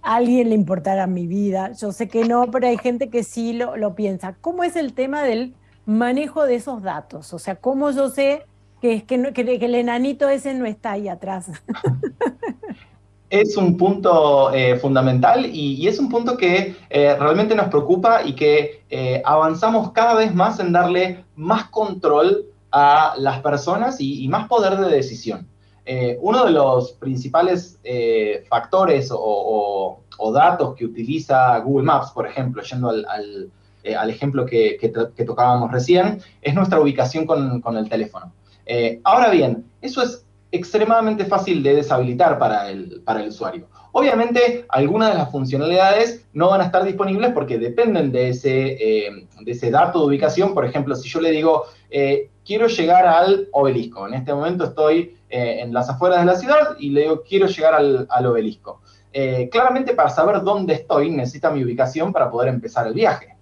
[0.02, 1.72] a alguien le importara mi vida.
[1.72, 4.36] Yo sé que no, pero hay gente que sí lo, lo piensa.
[4.40, 7.34] ¿Cómo es el tema del manejo de esos datos?
[7.34, 8.46] O sea, ¿cómo yo sé
[8.80, 11.50] que, que, que el enanito ese no está ahí atrás?
[13.30, 18.34] es un punto eh, fundamental y, es un punto que eh, realmente nos preocupa y
[18.34, 22.46] que eh, avanzamos cada vez más en darle más control
[22.78, 25.48] a las personas y, más poder de decisión.
[26.20, 27.80] uno de los principales
[28.48, 30.02] factores o,
[30.34, 34.92] datos que utiliza Google Maps, por ejemplo, yendo al, ejemplo que,
[35.26, 38.32] tocábamos recién, es nuestra ubicación con, con el teléfono.
[39.04, 43.68] ahora bien, eso es extremadamente fácil de deshabilitar para el, para el usuario.
[43.92, 49.26] Obviamente, algunas de las funcionalidades no van a estar disponibles porque dependen de ese, eh,
[49.40, 50.52] de ese dato de ubicación.
[50.52, 55.16] Por ejemplo, si yo le digo, eh, quiero llegar al obelisco, en este momento estoy
[55.28, 58.80] eh, en las afueras de la ciudad y le digo, quiero llegar al, al obelisco.
[59.50, 63.34] claramente, para saber dónde estoy, necesita mi ubicación para poder empezar el viaje.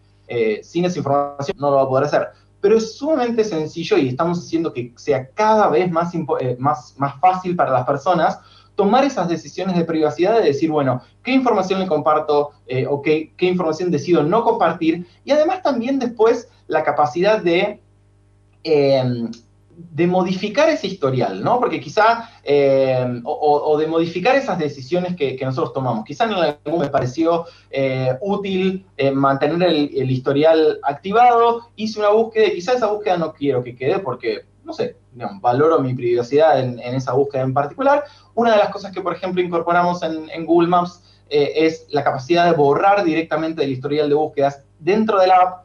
[0.63, 2.29] sin esa información no lo va a poder hacer
[2.65, 7.21] pero es sumamente sencillo y estamos haciendo que sea cada vez más, eh, más, más
[7.21, 8.41] fácil para las personas
[8.75, 13.35] tomar esas decisiones de privacidad de decir, bueno, qué información le comparto eh, o qué,
[13.37, 15.07] qué, información decido no compartir.
[15.27, 17.83] Y además también después la capacidad de
[18.65, 19.31] em,
[19.77, 21.59] de modificar ese historial, ¿no?
[21.59, 26.05] Porque quizá, eh, o, de modificar esas decisiones que, nosotros tomamos.
[26.05, 32.51] Quizá en algún me pareció eh, útil eh, mantener el, historial activado, hice una búsqueda
[32.51, 34.97] quizá esa búsqueda no quiero que quede porque, no sé,
[35.41, 38.05] valoro mi privacidad en, esa búsqueda en particular.
[38.35, 42.45] Una de las cosas que, por ejemplo, incorporamos en, en Google Maps es la capacidad
[42.45, 45.65] de borrar directamente el historial de búsquedas dentro de la app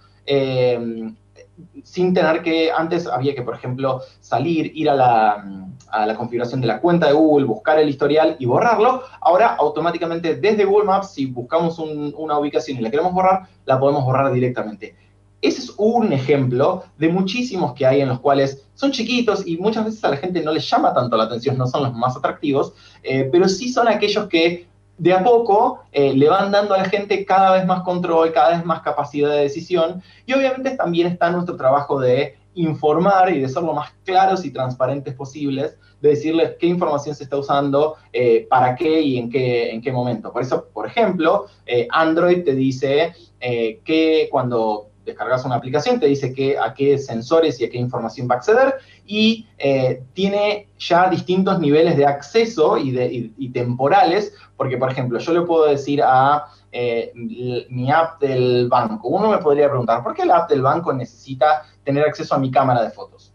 [1.84, 6.80] sin tener que, antes había que, por ejemplo, salir, ir a la, configuración de la
[6.80, 9.04] cuenta de Google, buscar el historial y borrarlo.
[9.22, 14.04] Ahora, automáticamente desde Google Maps, si buscamos una ubicación y la queremos borrar, la podemos
[14.04, 14.96] borrar directamente.
[15.42, 19.86] Ese es un ejemplo de muchísimos que hay en los cuales son chiquitos y muchas
[19.86, 22.74] veces a la gente no les llama tanto la atención, no son los más atractivos,
[23.04, 24.68] eh, pero sí son aquellos que
[25.00, 28.58] de a poco eh, le van dando a la gente cada vez más control, cada
[28.58, 33.48] vez más capacidad de decisión y obviamente también está nuestro trabajo de informar y de
[33.48, 38.46] ser lo más claros y transparentes posibles, de decirles qué información se está usando, eh,
[38.50, 40.34] para qué y en qué, en qué momento.
[40.34, 46.34] Por eso, por ejemplo, eh, Android te dice que cuando descargas una aplicación, te dice
[46.34, 51.10] que, a qué sensores y a qué información va a acceder y eh, tiene ya
[51.10, 56.46] distintos niveles de acceso y, de, temporales, porque por ejemplo, yo le puedo decir a
[56.72, 60.94] eh, mi app del banco, uno me podría preguntar, ¿por qué la app del banco
[60.94, 63.34] necesita tener acceso a mi cámara de fotos?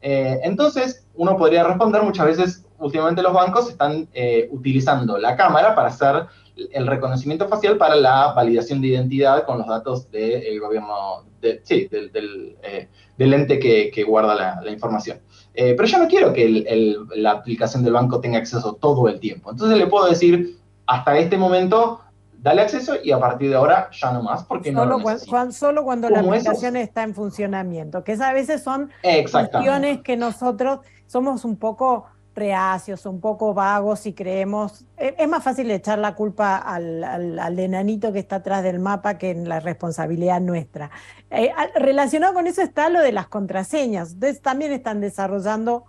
[0.00, 4.08] Eh, entonces, uno podría responder muchas veces, últimamente los bancos están
[4.50, 6.26] utilizando la cámara para hacer
[6.72, 11.24] el reconocimiento facial para la validación de identidad con los datos del gobierno,
[11.62, 12.88] sí, del, eh,
[13.18, 15.20] ente que, guarda la, información.
[15.54, 19.50] Eh, pero yo no quiero que la aplicación del banco tenga acceso todo el tiempo.
[19.50, 22.00] Entonces le puedo decir, hasta este momento,
[22.40, 25.84] dale acceso y a partir de ahora ya no más, porque solo no cuando, Solo
[25.84, 28.90] cuando la aplicación está en funcionamiento, que a veces son
[29.30, 32.06] cuestiones que nosotros somos un poco
[32.38, 37.58] reacios, un poco vagos y creemos, e, es más fácil echar la culpa al, al,
[37.58, 40.90] enanito que está atrás del mapa que en la responsabilidad nuestra.
[41.30, 44.12] Eh, relacionado con eso está lo de las contraseñas.
[44.12, 45.84] Ustedes también están desarrollando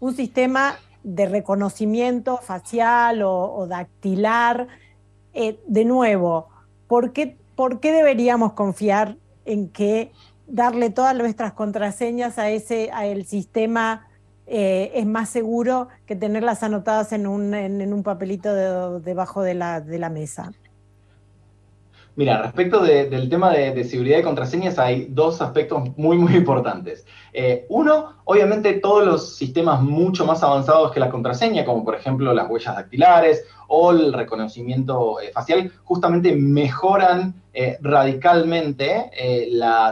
[0.00, 4.68] un sistema de reconocimiento facial o, dactilar.
[5.32, 6.48] Eh, de nuevo,
[6.86, 10.12] ¿por qué, ¿por qué deberíamos confiar en que
[10.46, 14.06] darle todas nuestras contraseñas a ese, a sistema
[14.46, 19.80] eh, es más seguro que tenerlas anotadas en un, en, un papelito debajo de la,
[19.80, 20.52] de la, mesa.
[22.14, 27.06] Mira, respecto del tema de, seguridad de contraseñas hay dos aspectos muy, muy importantes.
[27.32, 32.32] Eh, uno, obviamente todos los sistemas mucho más avanzados que la contraseña, como por ejemplo
[32.34, 37.34] las huellas dactilares o el reconocimiento eh, facial, justamente mejoran
[37.82, 39.12] radicalmente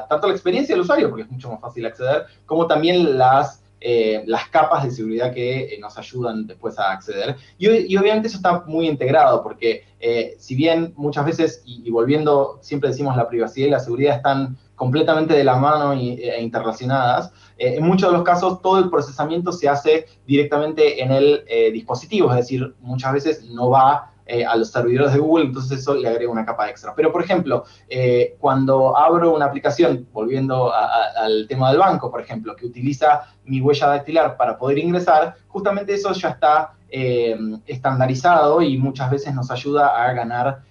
[0.08, 4.22] tanto la experiencia del usuario, porque es mucho más fácil acceder, como también las eh,
[4.26, 7.36] las capas de seguridad que eh, nos ayudan después a acceder.
[7.58, 12.90] Y, obviamente eso está muy integrado, porque eh, si bien muchas veces, y, volviendo, siempre
[12.90, 18.10] decimos la privacidad y la seguridad están completamente de la mano e interrelacionadas, en muchos
[18.10, 23.12] de los casos todo el procesamiento se hace directamente en el dispositivo, es decir, muchas
[23.12, 26.66] veces no va eh, a los servidores de Google, entonces eso le agrega una capa
[26.70, 26.94] extra.
[26.94, 32.56] Pero, por ejemplo, eh, cuando abro una aplicación, volviendo al tema del banco, por ejemplo,
[32.56, 38.78] que utiliza mi huella dactilar para poder ingresar, justamente eso ya está eh, estandarizado y
[38.78, 40.62] muchas veces nos ayuda a ganar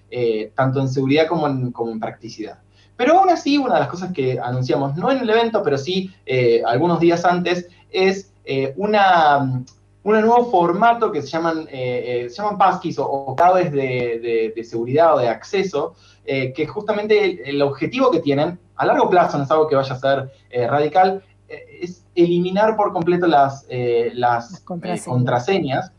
[0.56, 2.58] tanto en seguridad como en, como en practicidad.
[2.98, 6.12] Pero aún así, una de las cosas que anunciamos, no en el evento, pero sí
[6.66, 8.34] algunos días antes, es
[8.76, 9.64] una
[10.04, 15.16] un nuevo formato que se llaman, eh, eh, se llaman passkeys o, claves de, seguridad
[15.16, 15.96] o de acceso,
[16.26, 19.94] eh, que justamente el, objetivo que tienen, a largo plazo, no es algo que vaya
[19.94, 20.32] a ser
[20.70, 23.68] radical, es eliminar por completo las,
[24.14, 25.92] las, contraseñas.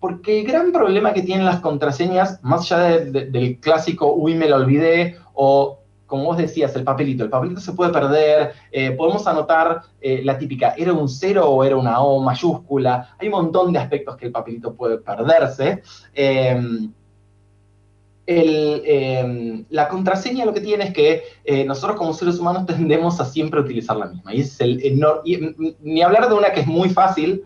[0.00, 4.56] porque el gran problema que tienen las contraseñas, más allá del clásico, uy, me lo
[4.56, 7.24] olvidé, o como vos decías, el papelito.
[7.24, 11.64] El papelito se puede perder, eh, podemos anotar eh, la típica, ¿era un cero o
[11.64, 13.16] era una O mayúscula?
[13.18, 15.82] Hay un montón de aspectos que el papelito puede perderse.
[16.14, 16.92] Em,
[18.28, 23.24] em, la contraseña lo que tiene es que eh, nosotros como seres humanos tendemos a
[23.24, 24.34] siempre utilizar la misma.
[24.34, 24.80] Y es el
[25.82, 27.44] ni hablar de una que es muy fácil,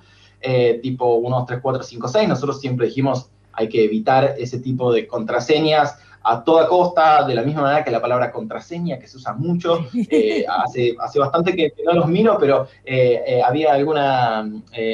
[0.82, 2.28] tipo 1, 2, 3, 4, 5, 6.
[2.28, 7.42] Nosotros siempre dijimos hay que evitar ese tipo de contraseñas a toda costa, de la
[7.42, 9.86] misma manera que la palabra contraseña, que se usa mucho.
[10.12, 14.40] Eh, hace, hace bastante que, no los miro, pero eh, eh, había alguna,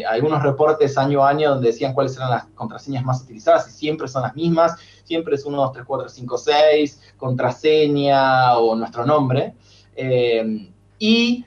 [0.08, 4.08] algunos reportes año a año donde decían cuáles eran las contraseñas más utilizadas y siempre
[4.08, 4.76] son las mismas.
[5.04, 9.54] Siempre es 1, 2, 3, 4, 5, 6, contraseña o nuestro nombre.
[10.98, 11.44] y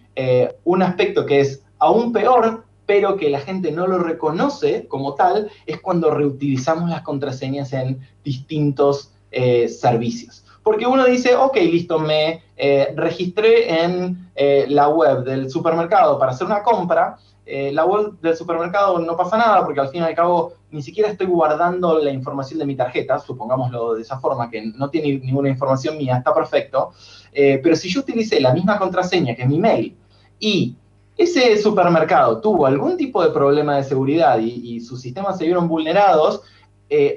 [0.64, 5.52] un aspecto que es aún peor, pero que la gente no lo reconoce como tal,
[5.68, 10.44] es cuando reutilizamos las contraseñas en distintos eh, servicios.
[10.64, 16.32] Porque uno dice, ok, listo, me eh, registré en eh, la web del supermercado para
[16.32, 17.18] hacer una compra.
[17.46, 21.10] la web del supermercado no pasa nada porque al fin y al cabo ni siquiera
[21.10, 25.50] estoy guardando la información de mi tarjeta, supongámoslo de esa forma, que no tiene ninguna
[25.50, 26.92] información mía, está perfecto.
[27.34, 29.96] pero si yo utilicé la misma contraseña que mi mail
[30.40, 30.76] y
[31.18, 36.42] ese supermercado tuvo algún tipo de problema de seguridad y, sus sistemas se vieron vulnerados,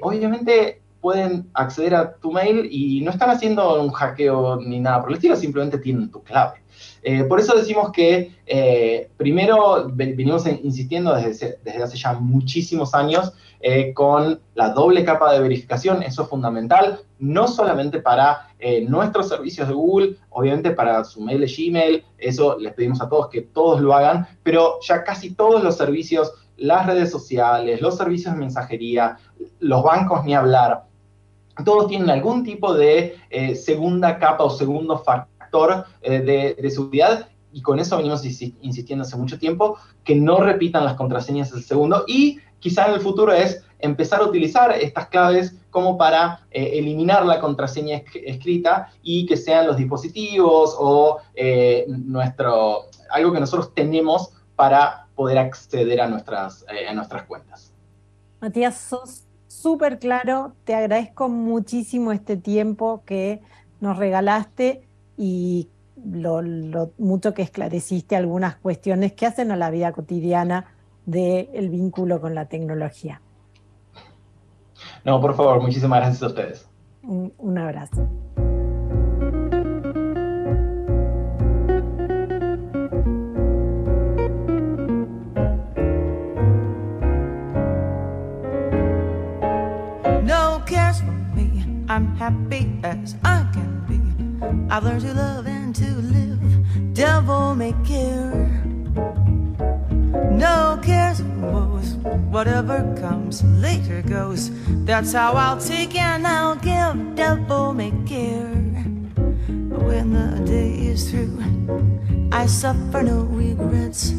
[0.01, 5.09] obviamente pueden acceder a tu mail y no están haciendo un hackeo ni nada por
[5.09, 6.63] el estilo, simplemente tienen tu clave.
[7.01, 13.33] Eh, por eso decimos que eh, primero venimos insistiendo desde, desde, hace ya muchísimos años
[13.59, 18.47] eh, con la doble capa de verificación, eso es fundamental, no solamente para
[18.87, 23.27] nuestros servicios de Google, obviamente para su mail de Gmail, eso les pedimos a todos
[23.27, 28.33] que todos lo hagan, pero ya casi todos los servicios, las redes sociales, los servicios
[28.33, 29.17] de mensajería,
[29.59, 30.85] los bancos ni hablar,
[31.63, 37.61] todos tienen algún tipo de eh, segunda capa o segundo factor eh, de, seguridad y
[37.61, 42.39] con eso venimos insistiendo hace mucho tiempo, que no repitan las contraseñas del segundo y
[42.59, 47.39] quizá en el futuro es empezar a utilizar estas claves como para eh, eliminar la
[47.39, 51.19] contraseña escrita y que sean los dispositivos o
[51.87, 57.71] nuestro, algo que nosotros tenemos para poder acceder a nuestras, a nuestras cuentas.
[58.41, 59.22] Matías, sos
[59.53, 60.53] súper claro.
[60.63, 63.41] Te agradezco muchísimo este tiempo que
[63.79, 64.87] nos regalaste
[65.17, 65.69] y
[66.03, 66.41] lo,
[66.97, 70.65] mucho que esclareciste algunas cuestiones que hacen a la vida cotidiana
[71.05, 73.21] del vínculo con la tecnología.
[75.05, 76.69] No, por favor, muchísimas gracias a ustedes.
[77.03, 78.07] un abrazo.
[91.93, 93.99] I'm happy as I can be.
[94.73, 96.93] I've learned to love and to live.
[96.93, 98.33] Devil may care.
[100.31, 101.95] No cares woes.
[102.31, 104.49] Whatever comes later goes.
[104.85, 107.15] That's how I'll take and I'll give.
[107.15, 108.47] Devil may care.
[109.85, 111.37] When the day is through,
[112.31, 114.13] I suffer no regrets.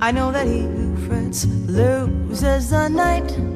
[0.00, 3.53] I know that he who frets loses the night.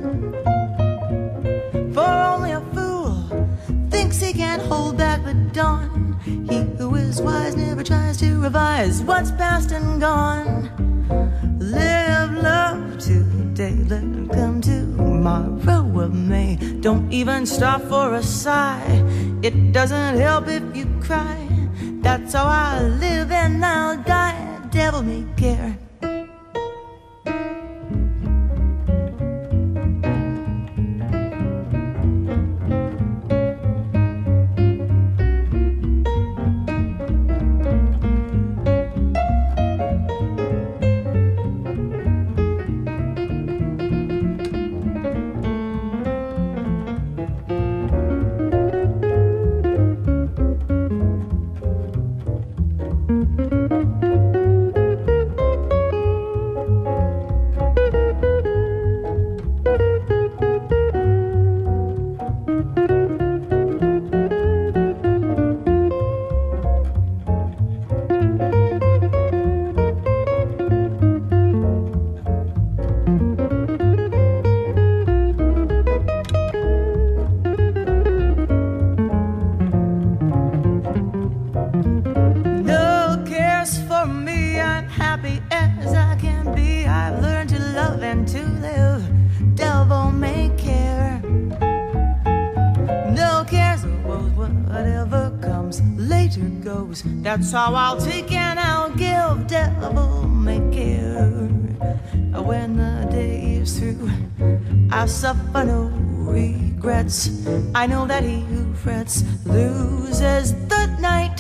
[8.43, 10.71] Revise what's past and gone.
[11.59, 16.57] Live love today, let it come tomorrow of May.
[16.81, 19.05] Don't even stop for a sigh.
[19.43, 21.49] It doesn't help if you cry.
[22.03, 24.69] That's how I live and I'll die.
[24.71, 25.88] Devil may care.
[96.63, 97.03] Goes.
[97.23, 99.47] That's how I'll take and I'll give.
[99.47, 101.29] Devil may care.
[102.49, 104.11] When the day is through,
[104.91, 105.91] I suffer no
[106.33, 107.47] regrets.
[107.75, 111.39] I know that he who frets loses the night.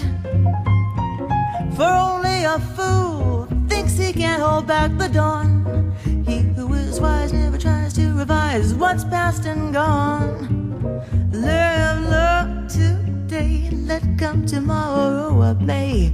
[1.77, 5.95] For only a fool thinks he can hold back the dawn.
[6.27, 11.03] He who is wise never tries to revise what's past and gone.
[11.33, 12.69] Live love
[13.29, 16.13] today, let come tomorrow of May.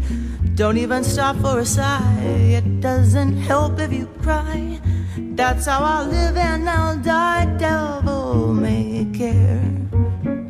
[0.55, 4.81] Don't even stop for a sigh, it doesn't help if you cry.
[5.37, 7.47] That's how I'll live and I'll die.
[7.57, 9.63] Devil may care,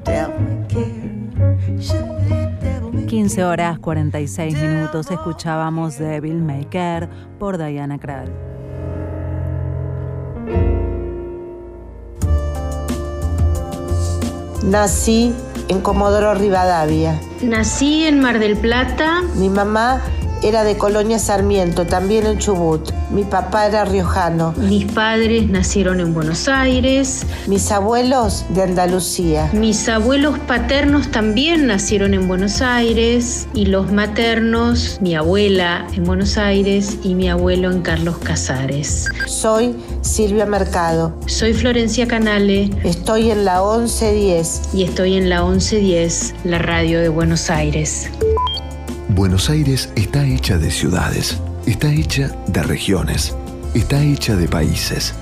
[0.04, 1.80] devil may care.
[1.80, 7.08] Should the devil may 15 horas 46 minutos escuchábamos Devil May Care
[7.38, 8.30] por Diana Krall.
[14.64, 15.34] Nací
[15.68, 17.20] en Comodoro Rivadavia.
[17.42, 19.22] Nací en Mar del Plata.
[19.36, 20.02] Mi mamá
[20.44, 22.90] era de Colonia Sarmiento, también en Chubut.
[23.10, 24.52] Mi papá era riojano.
[24.58, 27.26] Mis padres nacieron en Buenos Aires.
[27.46, 29.48] Mis abuelos de Andalucía.
[29.54, 33.48] Mis abuelos paternos también nacieron en Buenos Aires.
[33.54, 39.08] Y los maternos, mi abuela en Buenos Aires y mi abuelo en Carlos Casares.
[39.26, 41.14] Soy Silvia Mercado.
[41.26, 42.70] Soy Florencia Canale.
[42.84, 44.74] Estoy en la 1110.
[44.74, 48.10] Y estoy en la 1110, la radio de Buenos Aires.
[49.14, 53.32] Buenos Aires está hecha de ciudades, está hecha de regiones,
[53.72, 55.14] está hecha de países.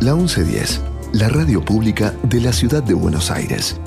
[0.00, 0.80] La 1110,
[1.12, 3.78] la radio pública de la ciudad de Buenos Aires.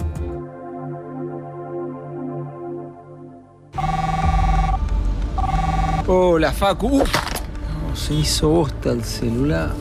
[6.05, 7.01] Hola, Facu.
[7.01, 9.71] Uf, no, se hizo bosta el celular.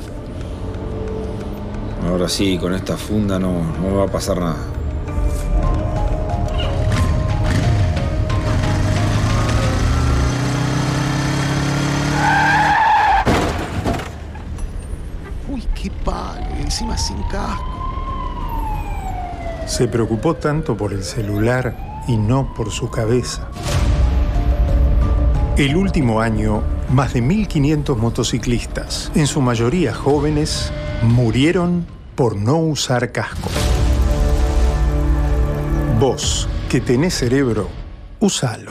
[2.09, 4.72] Ahora sí, con esta funda no, no me va a pasar nada.
[17.03, 17.65] Sin casco.
[19.67, 23.49] Se preocupó tanto por el celular y no por su cabeza.
[25.57, 30.73] El último año, más de 1.500 motociclistas, en su mayoría jóvenes,
[31.03, 33.51] murieron por no usar casco.
[36.01, 37.69] Vos, que tenés cerebro,
[38.21, 38.71] úsalo.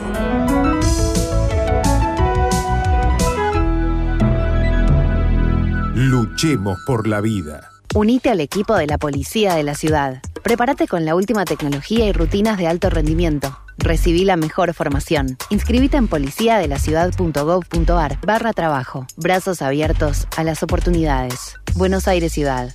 [5.94, 7.71] Luchemos por la vida.
[7.94, 10.22] Unite al equipo de la Policía de la Ciudad.
[10.42, 13.58] Prepárate con la última tecnología y rutinas de alto rendimiento.
[13.76, 15.36] Recibí la mejor formación.
[15.50, 19.06] Inscribite en policiadelaciudad.gov.ar barra trabajo.
[19.18, 21.56] Brazos abiertos a las oportunidades.
[21.74, 22.74] Buenos Aires Ciudad.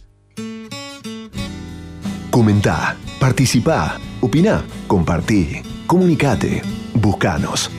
[2.30, 6.62] Comentá, Participá, opina, compartí, comunicate,
[6.94, 7.72] buscanos.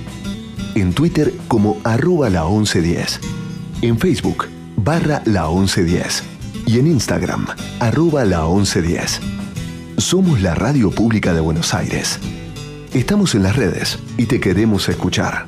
[0.74, 3.20] En Twitter como arroba la 1110.
[3.82, 6.37] En Facebook barra la 1110.
[6.68, 7.46] Y en Instagram
[7.80, 9.20] arroba la 1110.
[9.96, 12.20] Somos la radio pública de Buenos Aires.
[12.92, 15.46] Estamos en las redes y te queremos escuchar.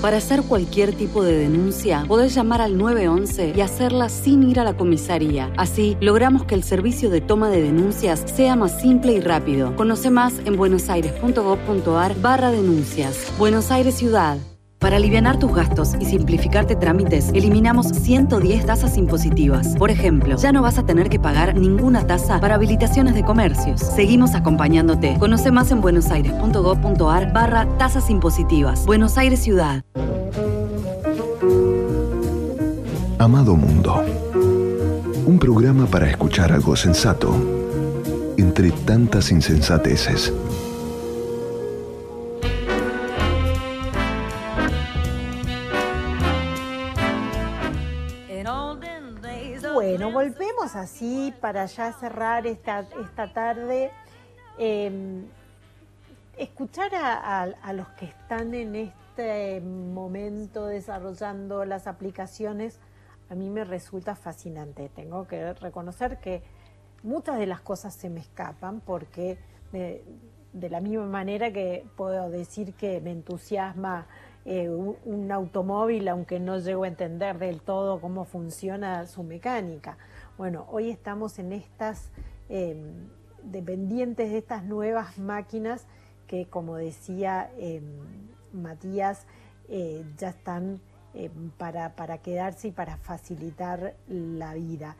[0.00, 4.64] Para hacer cualquier tipo de denuncia, podés llamar al 911 y hacerla sin ir a
[4.64, 5.52] la comisaría.
[5.56, 9.74] Así, logramos que el servicio de toma de denuncias sea más simple y rápido.
[9.74, 13.26] Conoce más en buenosaires.gov.ar barra denuncias.
[13.38, 14.38] Buenos Aires Ciudad.
[14.88, 19.76] Para aliviar tus gastos y simplificarte trámites, eliminamos 110 tasas impositivas.
[19.76, 23.82] Por ejemplo, ya no vas a tener que pagar ninguna tasa para habilitaciones de comercios.
[23.82, 25.18] Seguimos acompañándote.
[25.18, 28.86] Conoce más en buenosaires.gov.ar barra tasas impositivas.
[28.86, 29.84] Buenos Aires Ciudad.
[33.18, 34.02] Amado Mundo.
[35.26, 37.36] Un programa para escuchar algo sensato
[38.38, 40.32] entre tantas insensateces.
[50.98, 53.92] Así para ya cerrar esta, esta tarde.
[54.58, 55.22] Eh,
[56.36, 62.80] escuchar a, los que están en este momento desarrollando las aplicaciones
[63.30, 64.88] a mí me resulta fascinante.
[64.88, 66.42] Tengo que reconocer que
[67.02, 69.38] muchas de las cosas se me escapan porque
[69.70, 70.02] de,
[70.52, 74.06] de la misma manera que puedo decir que me entusiasma
[74.46, 79.98] eh, un automóvil, aunque no llego a entender del todo cómo funciona su mecánica.
[80.38, 82.10] Bueno, hoy estamos en estas,
[82.48, 82.76] eh,
[83.42, 85.84] dependientes de estas nuevas máquinas
[86.28, 87.82] que, como decía eh,
[88.52, 89.26] Matías,
[89.68, 90.80] eh, ya están
[91.14, 94.96] eh, para, para quedarse y para facilitar la vida.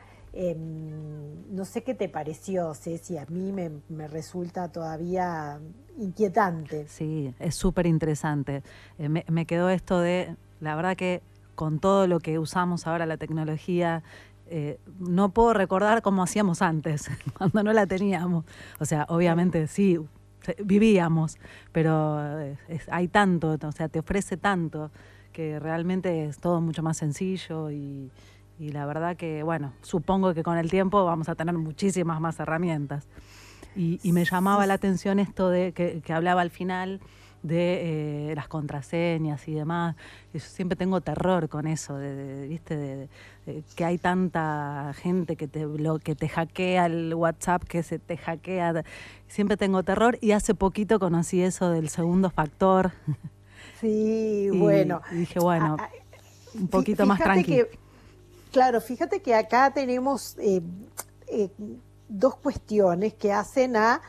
[1.51, 5.61] No sé qué te pareció, Ceci, a mí me, me resulta todavía
[5.99, 6.87] inquietante.
[6.89, 8.63] Sí, es súper interesante.
[8.99, 11.23] Eh, me quedó esto de, la verdad que
[11.55, 14.05] con todo lo que usamos ahora, la tecnología,
[14.51, 18.45] eh, no puedo recordar cómo hacíamos antes, cuando no la teníamos.
[18.81, 19.99] O sea, obviamente sí,
[20.65, 21.37] vivíamos,
[21.73, 24.91] pero eh, es- hay tanto, o sea, te ofrece tanto
[25.33, 28.11] que realmente es todo mucho más sencillo y,
[28.59, 32.41] y la verdad que, bueno, supongo que con el tiempo vamos a tener muchísimas más
[32.41, 33.07] herramientas.
[33.77, 37.01] Y, y me llamaba la atención esto de que, que hablaba al final
[37.43, 39.95] de eh, las contraseñas y demás.
[40.35, 42.77] Yo siempre tengo terror con eso, de, de- ¿viste?
[42.77, 43.09] De,
[43.47, 45.67] de que hay tanta gente que te,
[46.03, 48.83] que te hackea el WhatsApp, que se te hackea.
[49.29, 52.93] Siempre tengo terror y hace poquito conocí eso del segundo factor.
[53.81, 55.03] Sí, Y- bueno.
[55.13, 55.89] y dije, bueno, Ah,
[56.55, 57.67] un poquito más tranquilo.
[57.69, 57.79] que-
[58.51, 60.61] claro, fíjate que acá tenemos eh,
[61.29, 61.49] eh,
[62.09, 64.01] dos cuestiones que hacen a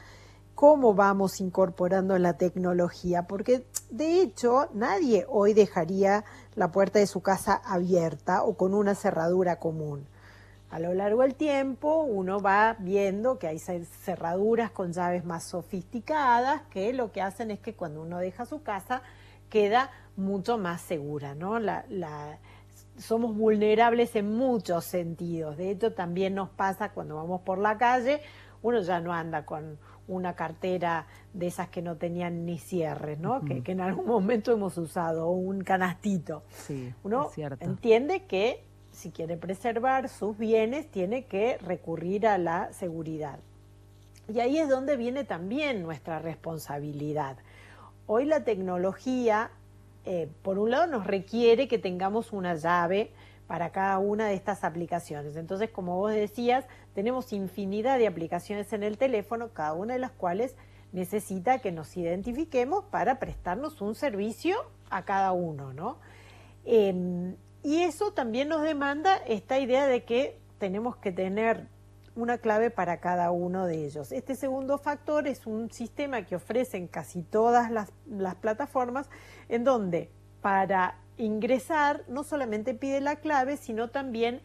[0.59, 7.21] cómo vamos incorporando la tecnología, porque de hecho nadie hoy dejaría la puerta de su
[7.21, 10.05] casa abierta o con una cerradura común.
[10.69, 15.45] A lo largo del tiempo uno va viendo que hay cer- cerraduras con llaves más
[15.45, 19.01] sofisticadas que lo que hacen es que cuando uno deja su casa
[19.49, 21.59] queda mucho más segura, ¿no?
[21.59, 22.37] La, la-
[22.97, 25.55] somos vulnerables en muchos sentidos.
[25.55, 28.19] De hecho, también nos pasa cuando vamos por la calle,
[28.61, 29.79] uno ya no anda con
[30.09, 33.41] una cartera de esas que no tenían ni cierre, ¿no?
[33.45, 36.43] que, en algún momento hemos usado, o un canastito.
[36.49, 37.29] Sí, Uno
[37.61, 43.39] entiende que si quiere preservar sus bienes, tiene que recurrir a la seguridad.
[44.27, 47.37] Y ahí es donde viene también nuestra responsabilidad.
[48.07, 49.51] Hoy la tecnología,
[50.05, 53.11] eh, por un lado, nos requiere que tengamos una llave
[53.49, 55.35] para cada una de estas aplicaciones.
[55.35, 60.11] Entonces, como vos decías, tenemos infinidad de aplicaciones en el teléfono, cada una de las
[60.11, 60.55] cuales
[60.91, 64.55] necesita que nos identifiquemos para prestarnos un servicio
[64.91, 65.97] a cada uno, ¿no?
[66.63, 67.33] Eh,
[67.63, 71.69] y eso también nos demanda esta idea de que tenemos que tener
[72.15, 74.11] una clave para cada uno de ellos.
[74.11, 79.09] Este segundo factor es un sistema que ofrecen casi todas las plataformas
[79.47, 84.41] en donde para ingresar no solamente pide la clave, sino también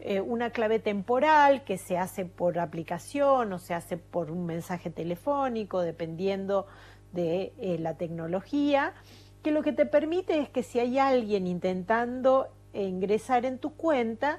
[0.00, 4.90] eh, una clave temporal que se hace por aplicación o se hace por un mensaje
[4.90, 6.66] telefónico, dependiendo
[7.12, 8.94] de eh, la tecnología,
[9.42, 14.38] que lo que te permite es que si hay alguien intentando ingresar en tu cuenta,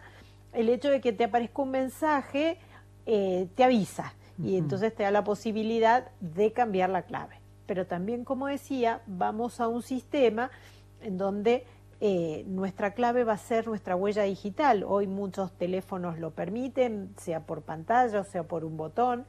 [0.54, 2.58] el hecho de que te aparezca un mensaje
[3.06, 7.42] eh, te avisa y entonces te da la posibilidad de cambiar la clave.
[7.66, 10.50] Pero también, como decía, vamos a un sistema
[11.02, 11.66] en donde
[12.02, 14.84] eh, nuestra clave va a ser nuestra huella digital.
[14.88, 19.26] Hoy muchos teléfonos lo permiten, sea por pantalla o sea por un botón,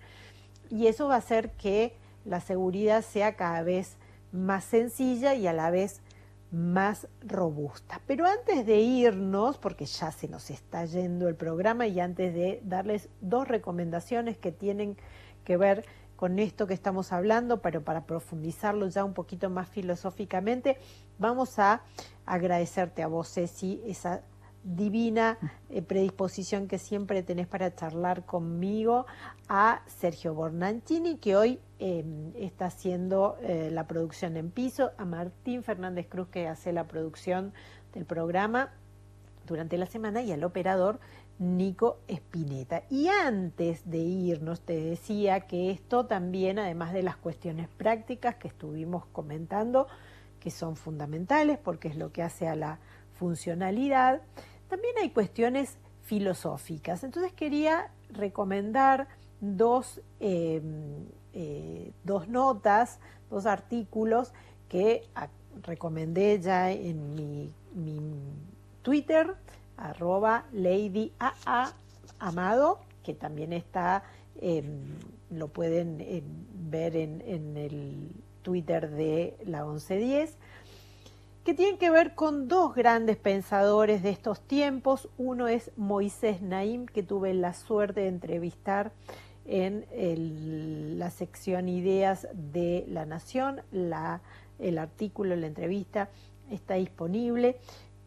[0.70, 3.96] y eso va a hacer que la seguridad sea cada vez
[4.32, 6.00] más sencilla y a la vez
[6.52, 8.00] más robusta.
[8.06, 12.60] Pero antes de irnos, porque ya se nos está yendo el programa y antes de
[12.64, 14.96] darles dos recomendaciones que tienen
[15.44, 15.84] que ver
[16.20, 20.76] con esto que estamos hablando, pero para profundizarlo ya un poquito más filosóficamente,
[21.18, 21.80] vamos a
[22.26, 24.20] agradecerte a vos, Ceci, esa
[24.62, 25.38] divina
[25.70, 29.06] eh, predisposición que siempre tenés para charlar conmigo,
[29.48, 35.62] a Sergio Bornanchini, que hoy em, está haciendo eh, la producción en piso, a Martín
[35.62, 37.54] Fernández Cruz, que hace la producción
[37.94, 38.74] del programa
[39.46, 41.00] durante la semana, y al operador
[41.40, 42.84] Nico Espineta.
[42.90, 48.46] Y antes de irnos, te decía que esto también, además de las cuestiones prácticas que
[48.46, 49.88] estuvimos comentando,
[50.38, 52.78] que son fundamentales porque es lo que hace a la
[53.18, 54.20] funcionalidad,
[54.68, 57.04] también hay cuestiones filosóficas.
[57.04, 59.08] Entonces quería recomendar
[59.40, 64.32] dos, em, eh, dos notas, dos artículos
[64.68, 65.08] que
[65.62, 67.52] recomendé ya en mi,
[68.82, 69.36] Twitter,
[69.80, 71.72] arroba Lady AA
[72.18, 74.04] Amado, que también está,
[74.40, 74.84] em,
[75.30, 76.22] lo pueden em,
[76.70, 78.12] ver en, el
[78.42, 80.36] Twitter de la 1110
[81.44, 85.08] que tienen que ver con dos grandes pensadores de estos tiempos.
[85.16, 88.92] Uno es Moisés Naim, que tuve la suerte de entrevistar
[89.46, 89.86] en
[90.98, 93.62] la sección Ideas de la Nación.
[93.72, 94.20] La,
[94.58, 96.10] el artículo, la entrevista
[96.50, 97.56] está disponible.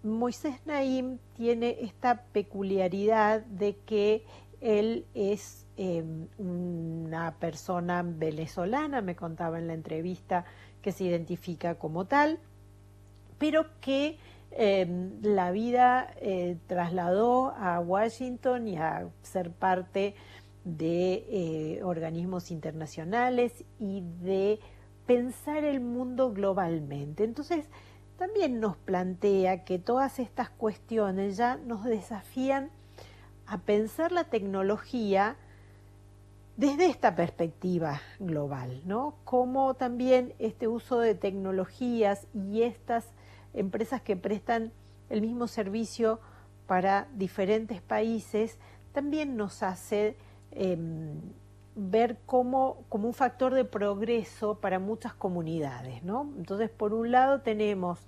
[0.03, 4.25] Moisés Naim tiene esta peculiaridad de que
[4.59, 10.45] él es em, una persona venezolana, me contaba en la entrevista
[10.81, 12.39] que se identifica como tal,
[13.37, 14.17] pero que
[14.51, 20.15] em, la vida eh, trasladó a Washington y a ser parte
[20.63, 24.59] de eh, organismos internacionales y de
[25.05, 27.23] pensar el mundo globalmente.
[27.23, 27.65] Entonces,
[28.17, 32.69] también nos plantea que todas estas cuestiones ya nos desafían
[33.45, 35.35] a pensar la tecnología
[36.55, 39.15] desde esta perspectiva global, ¿no?
[39.23, 43.05] Como también este uso de tecnologías y estas
[43.53, 44.71] empresas que prestan
[45.09, 46.19] el mismo servicio
[46.67, 48.57] para diferentes países,
[48.93, 50.15] también nos hace
[50.51, 51.19] em,
[51.75, 56.03] ver como, como un factor de progreso para muchas comunidades.
[56.03, 56.31] ¿no?
[56.37, 57.99] Entonces, por un lado tenemos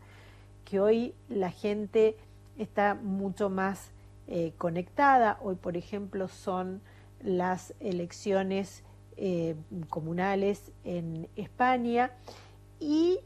[0.63, 2.18] que hoy la gente
[2.57, 3.91] está mucho más
[4.28, 5.38] eh, conectada.
[5.41, 6.82] Hoy, por ejemplo, son
[7.22, 8.84] las elecciones
[9.18, 9.55] eh,
[9.89, 12.11] comunales en España
[12.80, 13.20] y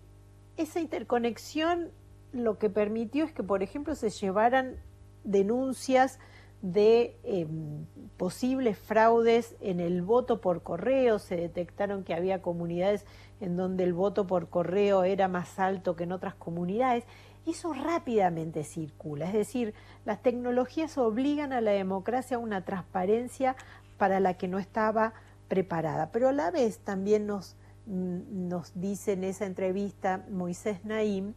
[0.57, 1.89] esa interconexión
[2.31, 4.75] lo que permitió es que, por ejemplo, se llevaran
[5.23, 6.19] denuncias
[6.61, 7.85] de em,
[8.17, 13.05] posibles fraudes en el voto por correo, se detectaron que había comunidades
[13.39, 17.05] en donde el voto por correo era más alto que en otras comunidades,
[17.45, 19.73] eso rápidamente circula, es decir,
[20.05, 23.55] las tecnologías obligan a la democracia a una transparencia
[23.97, 25.13] para la que no estaba
[25.47, 27.55] preparada, pero a la vez también nos,
[27.85, 31.33] mm, nos dice en esa entrevista Moisés Naim,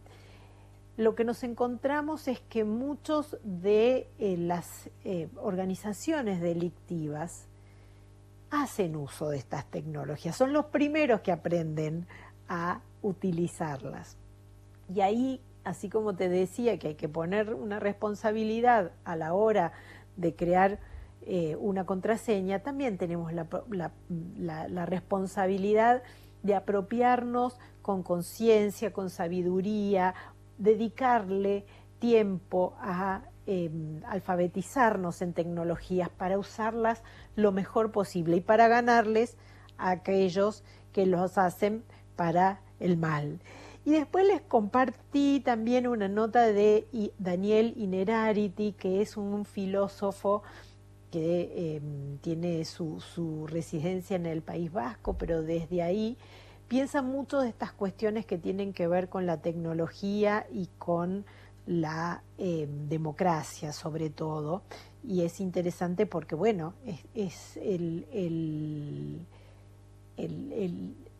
[0.97, 7.47] lo que nos encontramos es que muchos de eh, las eh, organizaciones delictivas
[8.51, 12.05] hacen uso de estas tecnologías, son los primeros que aprenden
[12.47, 14.17] a utilizarlas.
[14.93, 19.73] Y ahí, así como te decía que hay que poner una responsabilidad a la hora
[20.17, 20.79] de crear
[21.21, 26.03] eh, una contraseña, también tenemos la responsabilidad
[26.43, 30.13] de apropiarnos con conciencia, con sabiduría,
[30.57, 31.65] dedicarle
[31.99, 37.03] tiempo a em, alfabetizarnos en tecnologías para usarlas
[37.35, 39.37] lo mejor posible y para ganarles
[39.77, 41.83] a aquellos que los hacen
[42.15, 43.39] para el mal.
[43.85, 46.87] Y después les compartí también una nota de
[47.19, 50.43] Daniel Inerarity, que es un filósofo
[51.11, 56.17] que em, tiene su, su residencia en el País Vasco, pero desde ahí
[56.73, 61.23] piensa mucho de estas cuestiones que tienen que ver con la tecnología y con
[61.67, 64.63] la eh, democracia sobre todo.
[65.03, 66.73] Y es interesante porque, bueno,
[67.13, 67.59] es,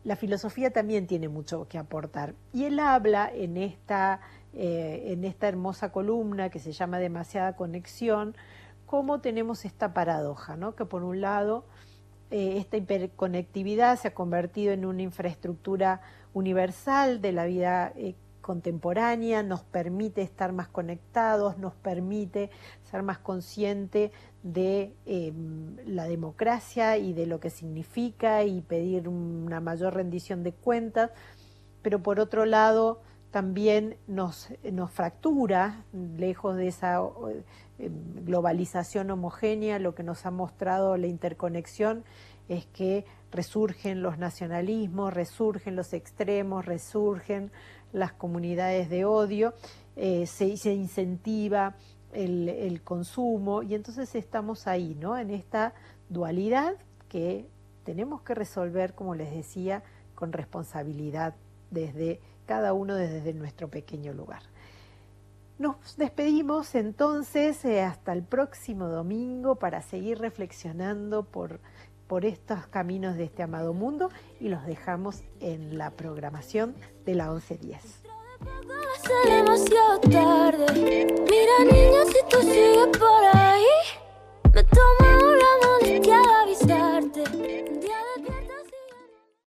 [0.02, 2.34] la filosofía también tiene mucho que aportar.
[2.52, 4.18] Y él habla en esta,
[4.54, 8.34] eh, en esta hermosa columna que se llama Demasiada Conexión,
[8.86, 10.74] cómo tenemos esta paradoja, ¿no?
[10.74, 11.64] que por un lado
[12.36, 16.00] eh, esta hiperconectividad se ha convertido en una infraestructura
[16.32, 22.50] universal de la vida eh, contemporánea, nos permite estar más conectados, nos permite
[22.90, 24.10] ser más consciente
[24.42, 30.54] de em, la democracia y de lo que significa y pedir una mayor rendición de
[30.54, 31.12] cuentas,
[31.82, 37.00] pero por otro lado también nos, nos fractura, lejos de esa
[37.78, 42.04] globalización homogénea, lo que nos ha mostrado la interconexión
[42.48, 47.50] es que resurgen los nacionalismos, resurgen los extremos, resurgen
[47.92, 49.54] las comunidades de odio,
[49.96, 51.74] eh, se, incentiva
[52.12, 55.16] el, consumo y entonces estamos ahí, ¿no?
[55.18, 55.74] En esta
[56.08, 56.74] dualidad
[57.08, 57.48] que
[57.84, 59.82] tenemos que resolver, como les decía,
[60.14, 61.34] con responsabilidad
[61.70, 64.42] desde cada uno desde nuestro pequeño lugar.
[65.56, 71.60] Nos despedimos entonces eh, hasta el próximo domingo para seguir reflexionando por,
[72.08, 76.74] por estos caminos de este amado mundo y los dejamos en la programación
[77.04, 78.02] de la 1110.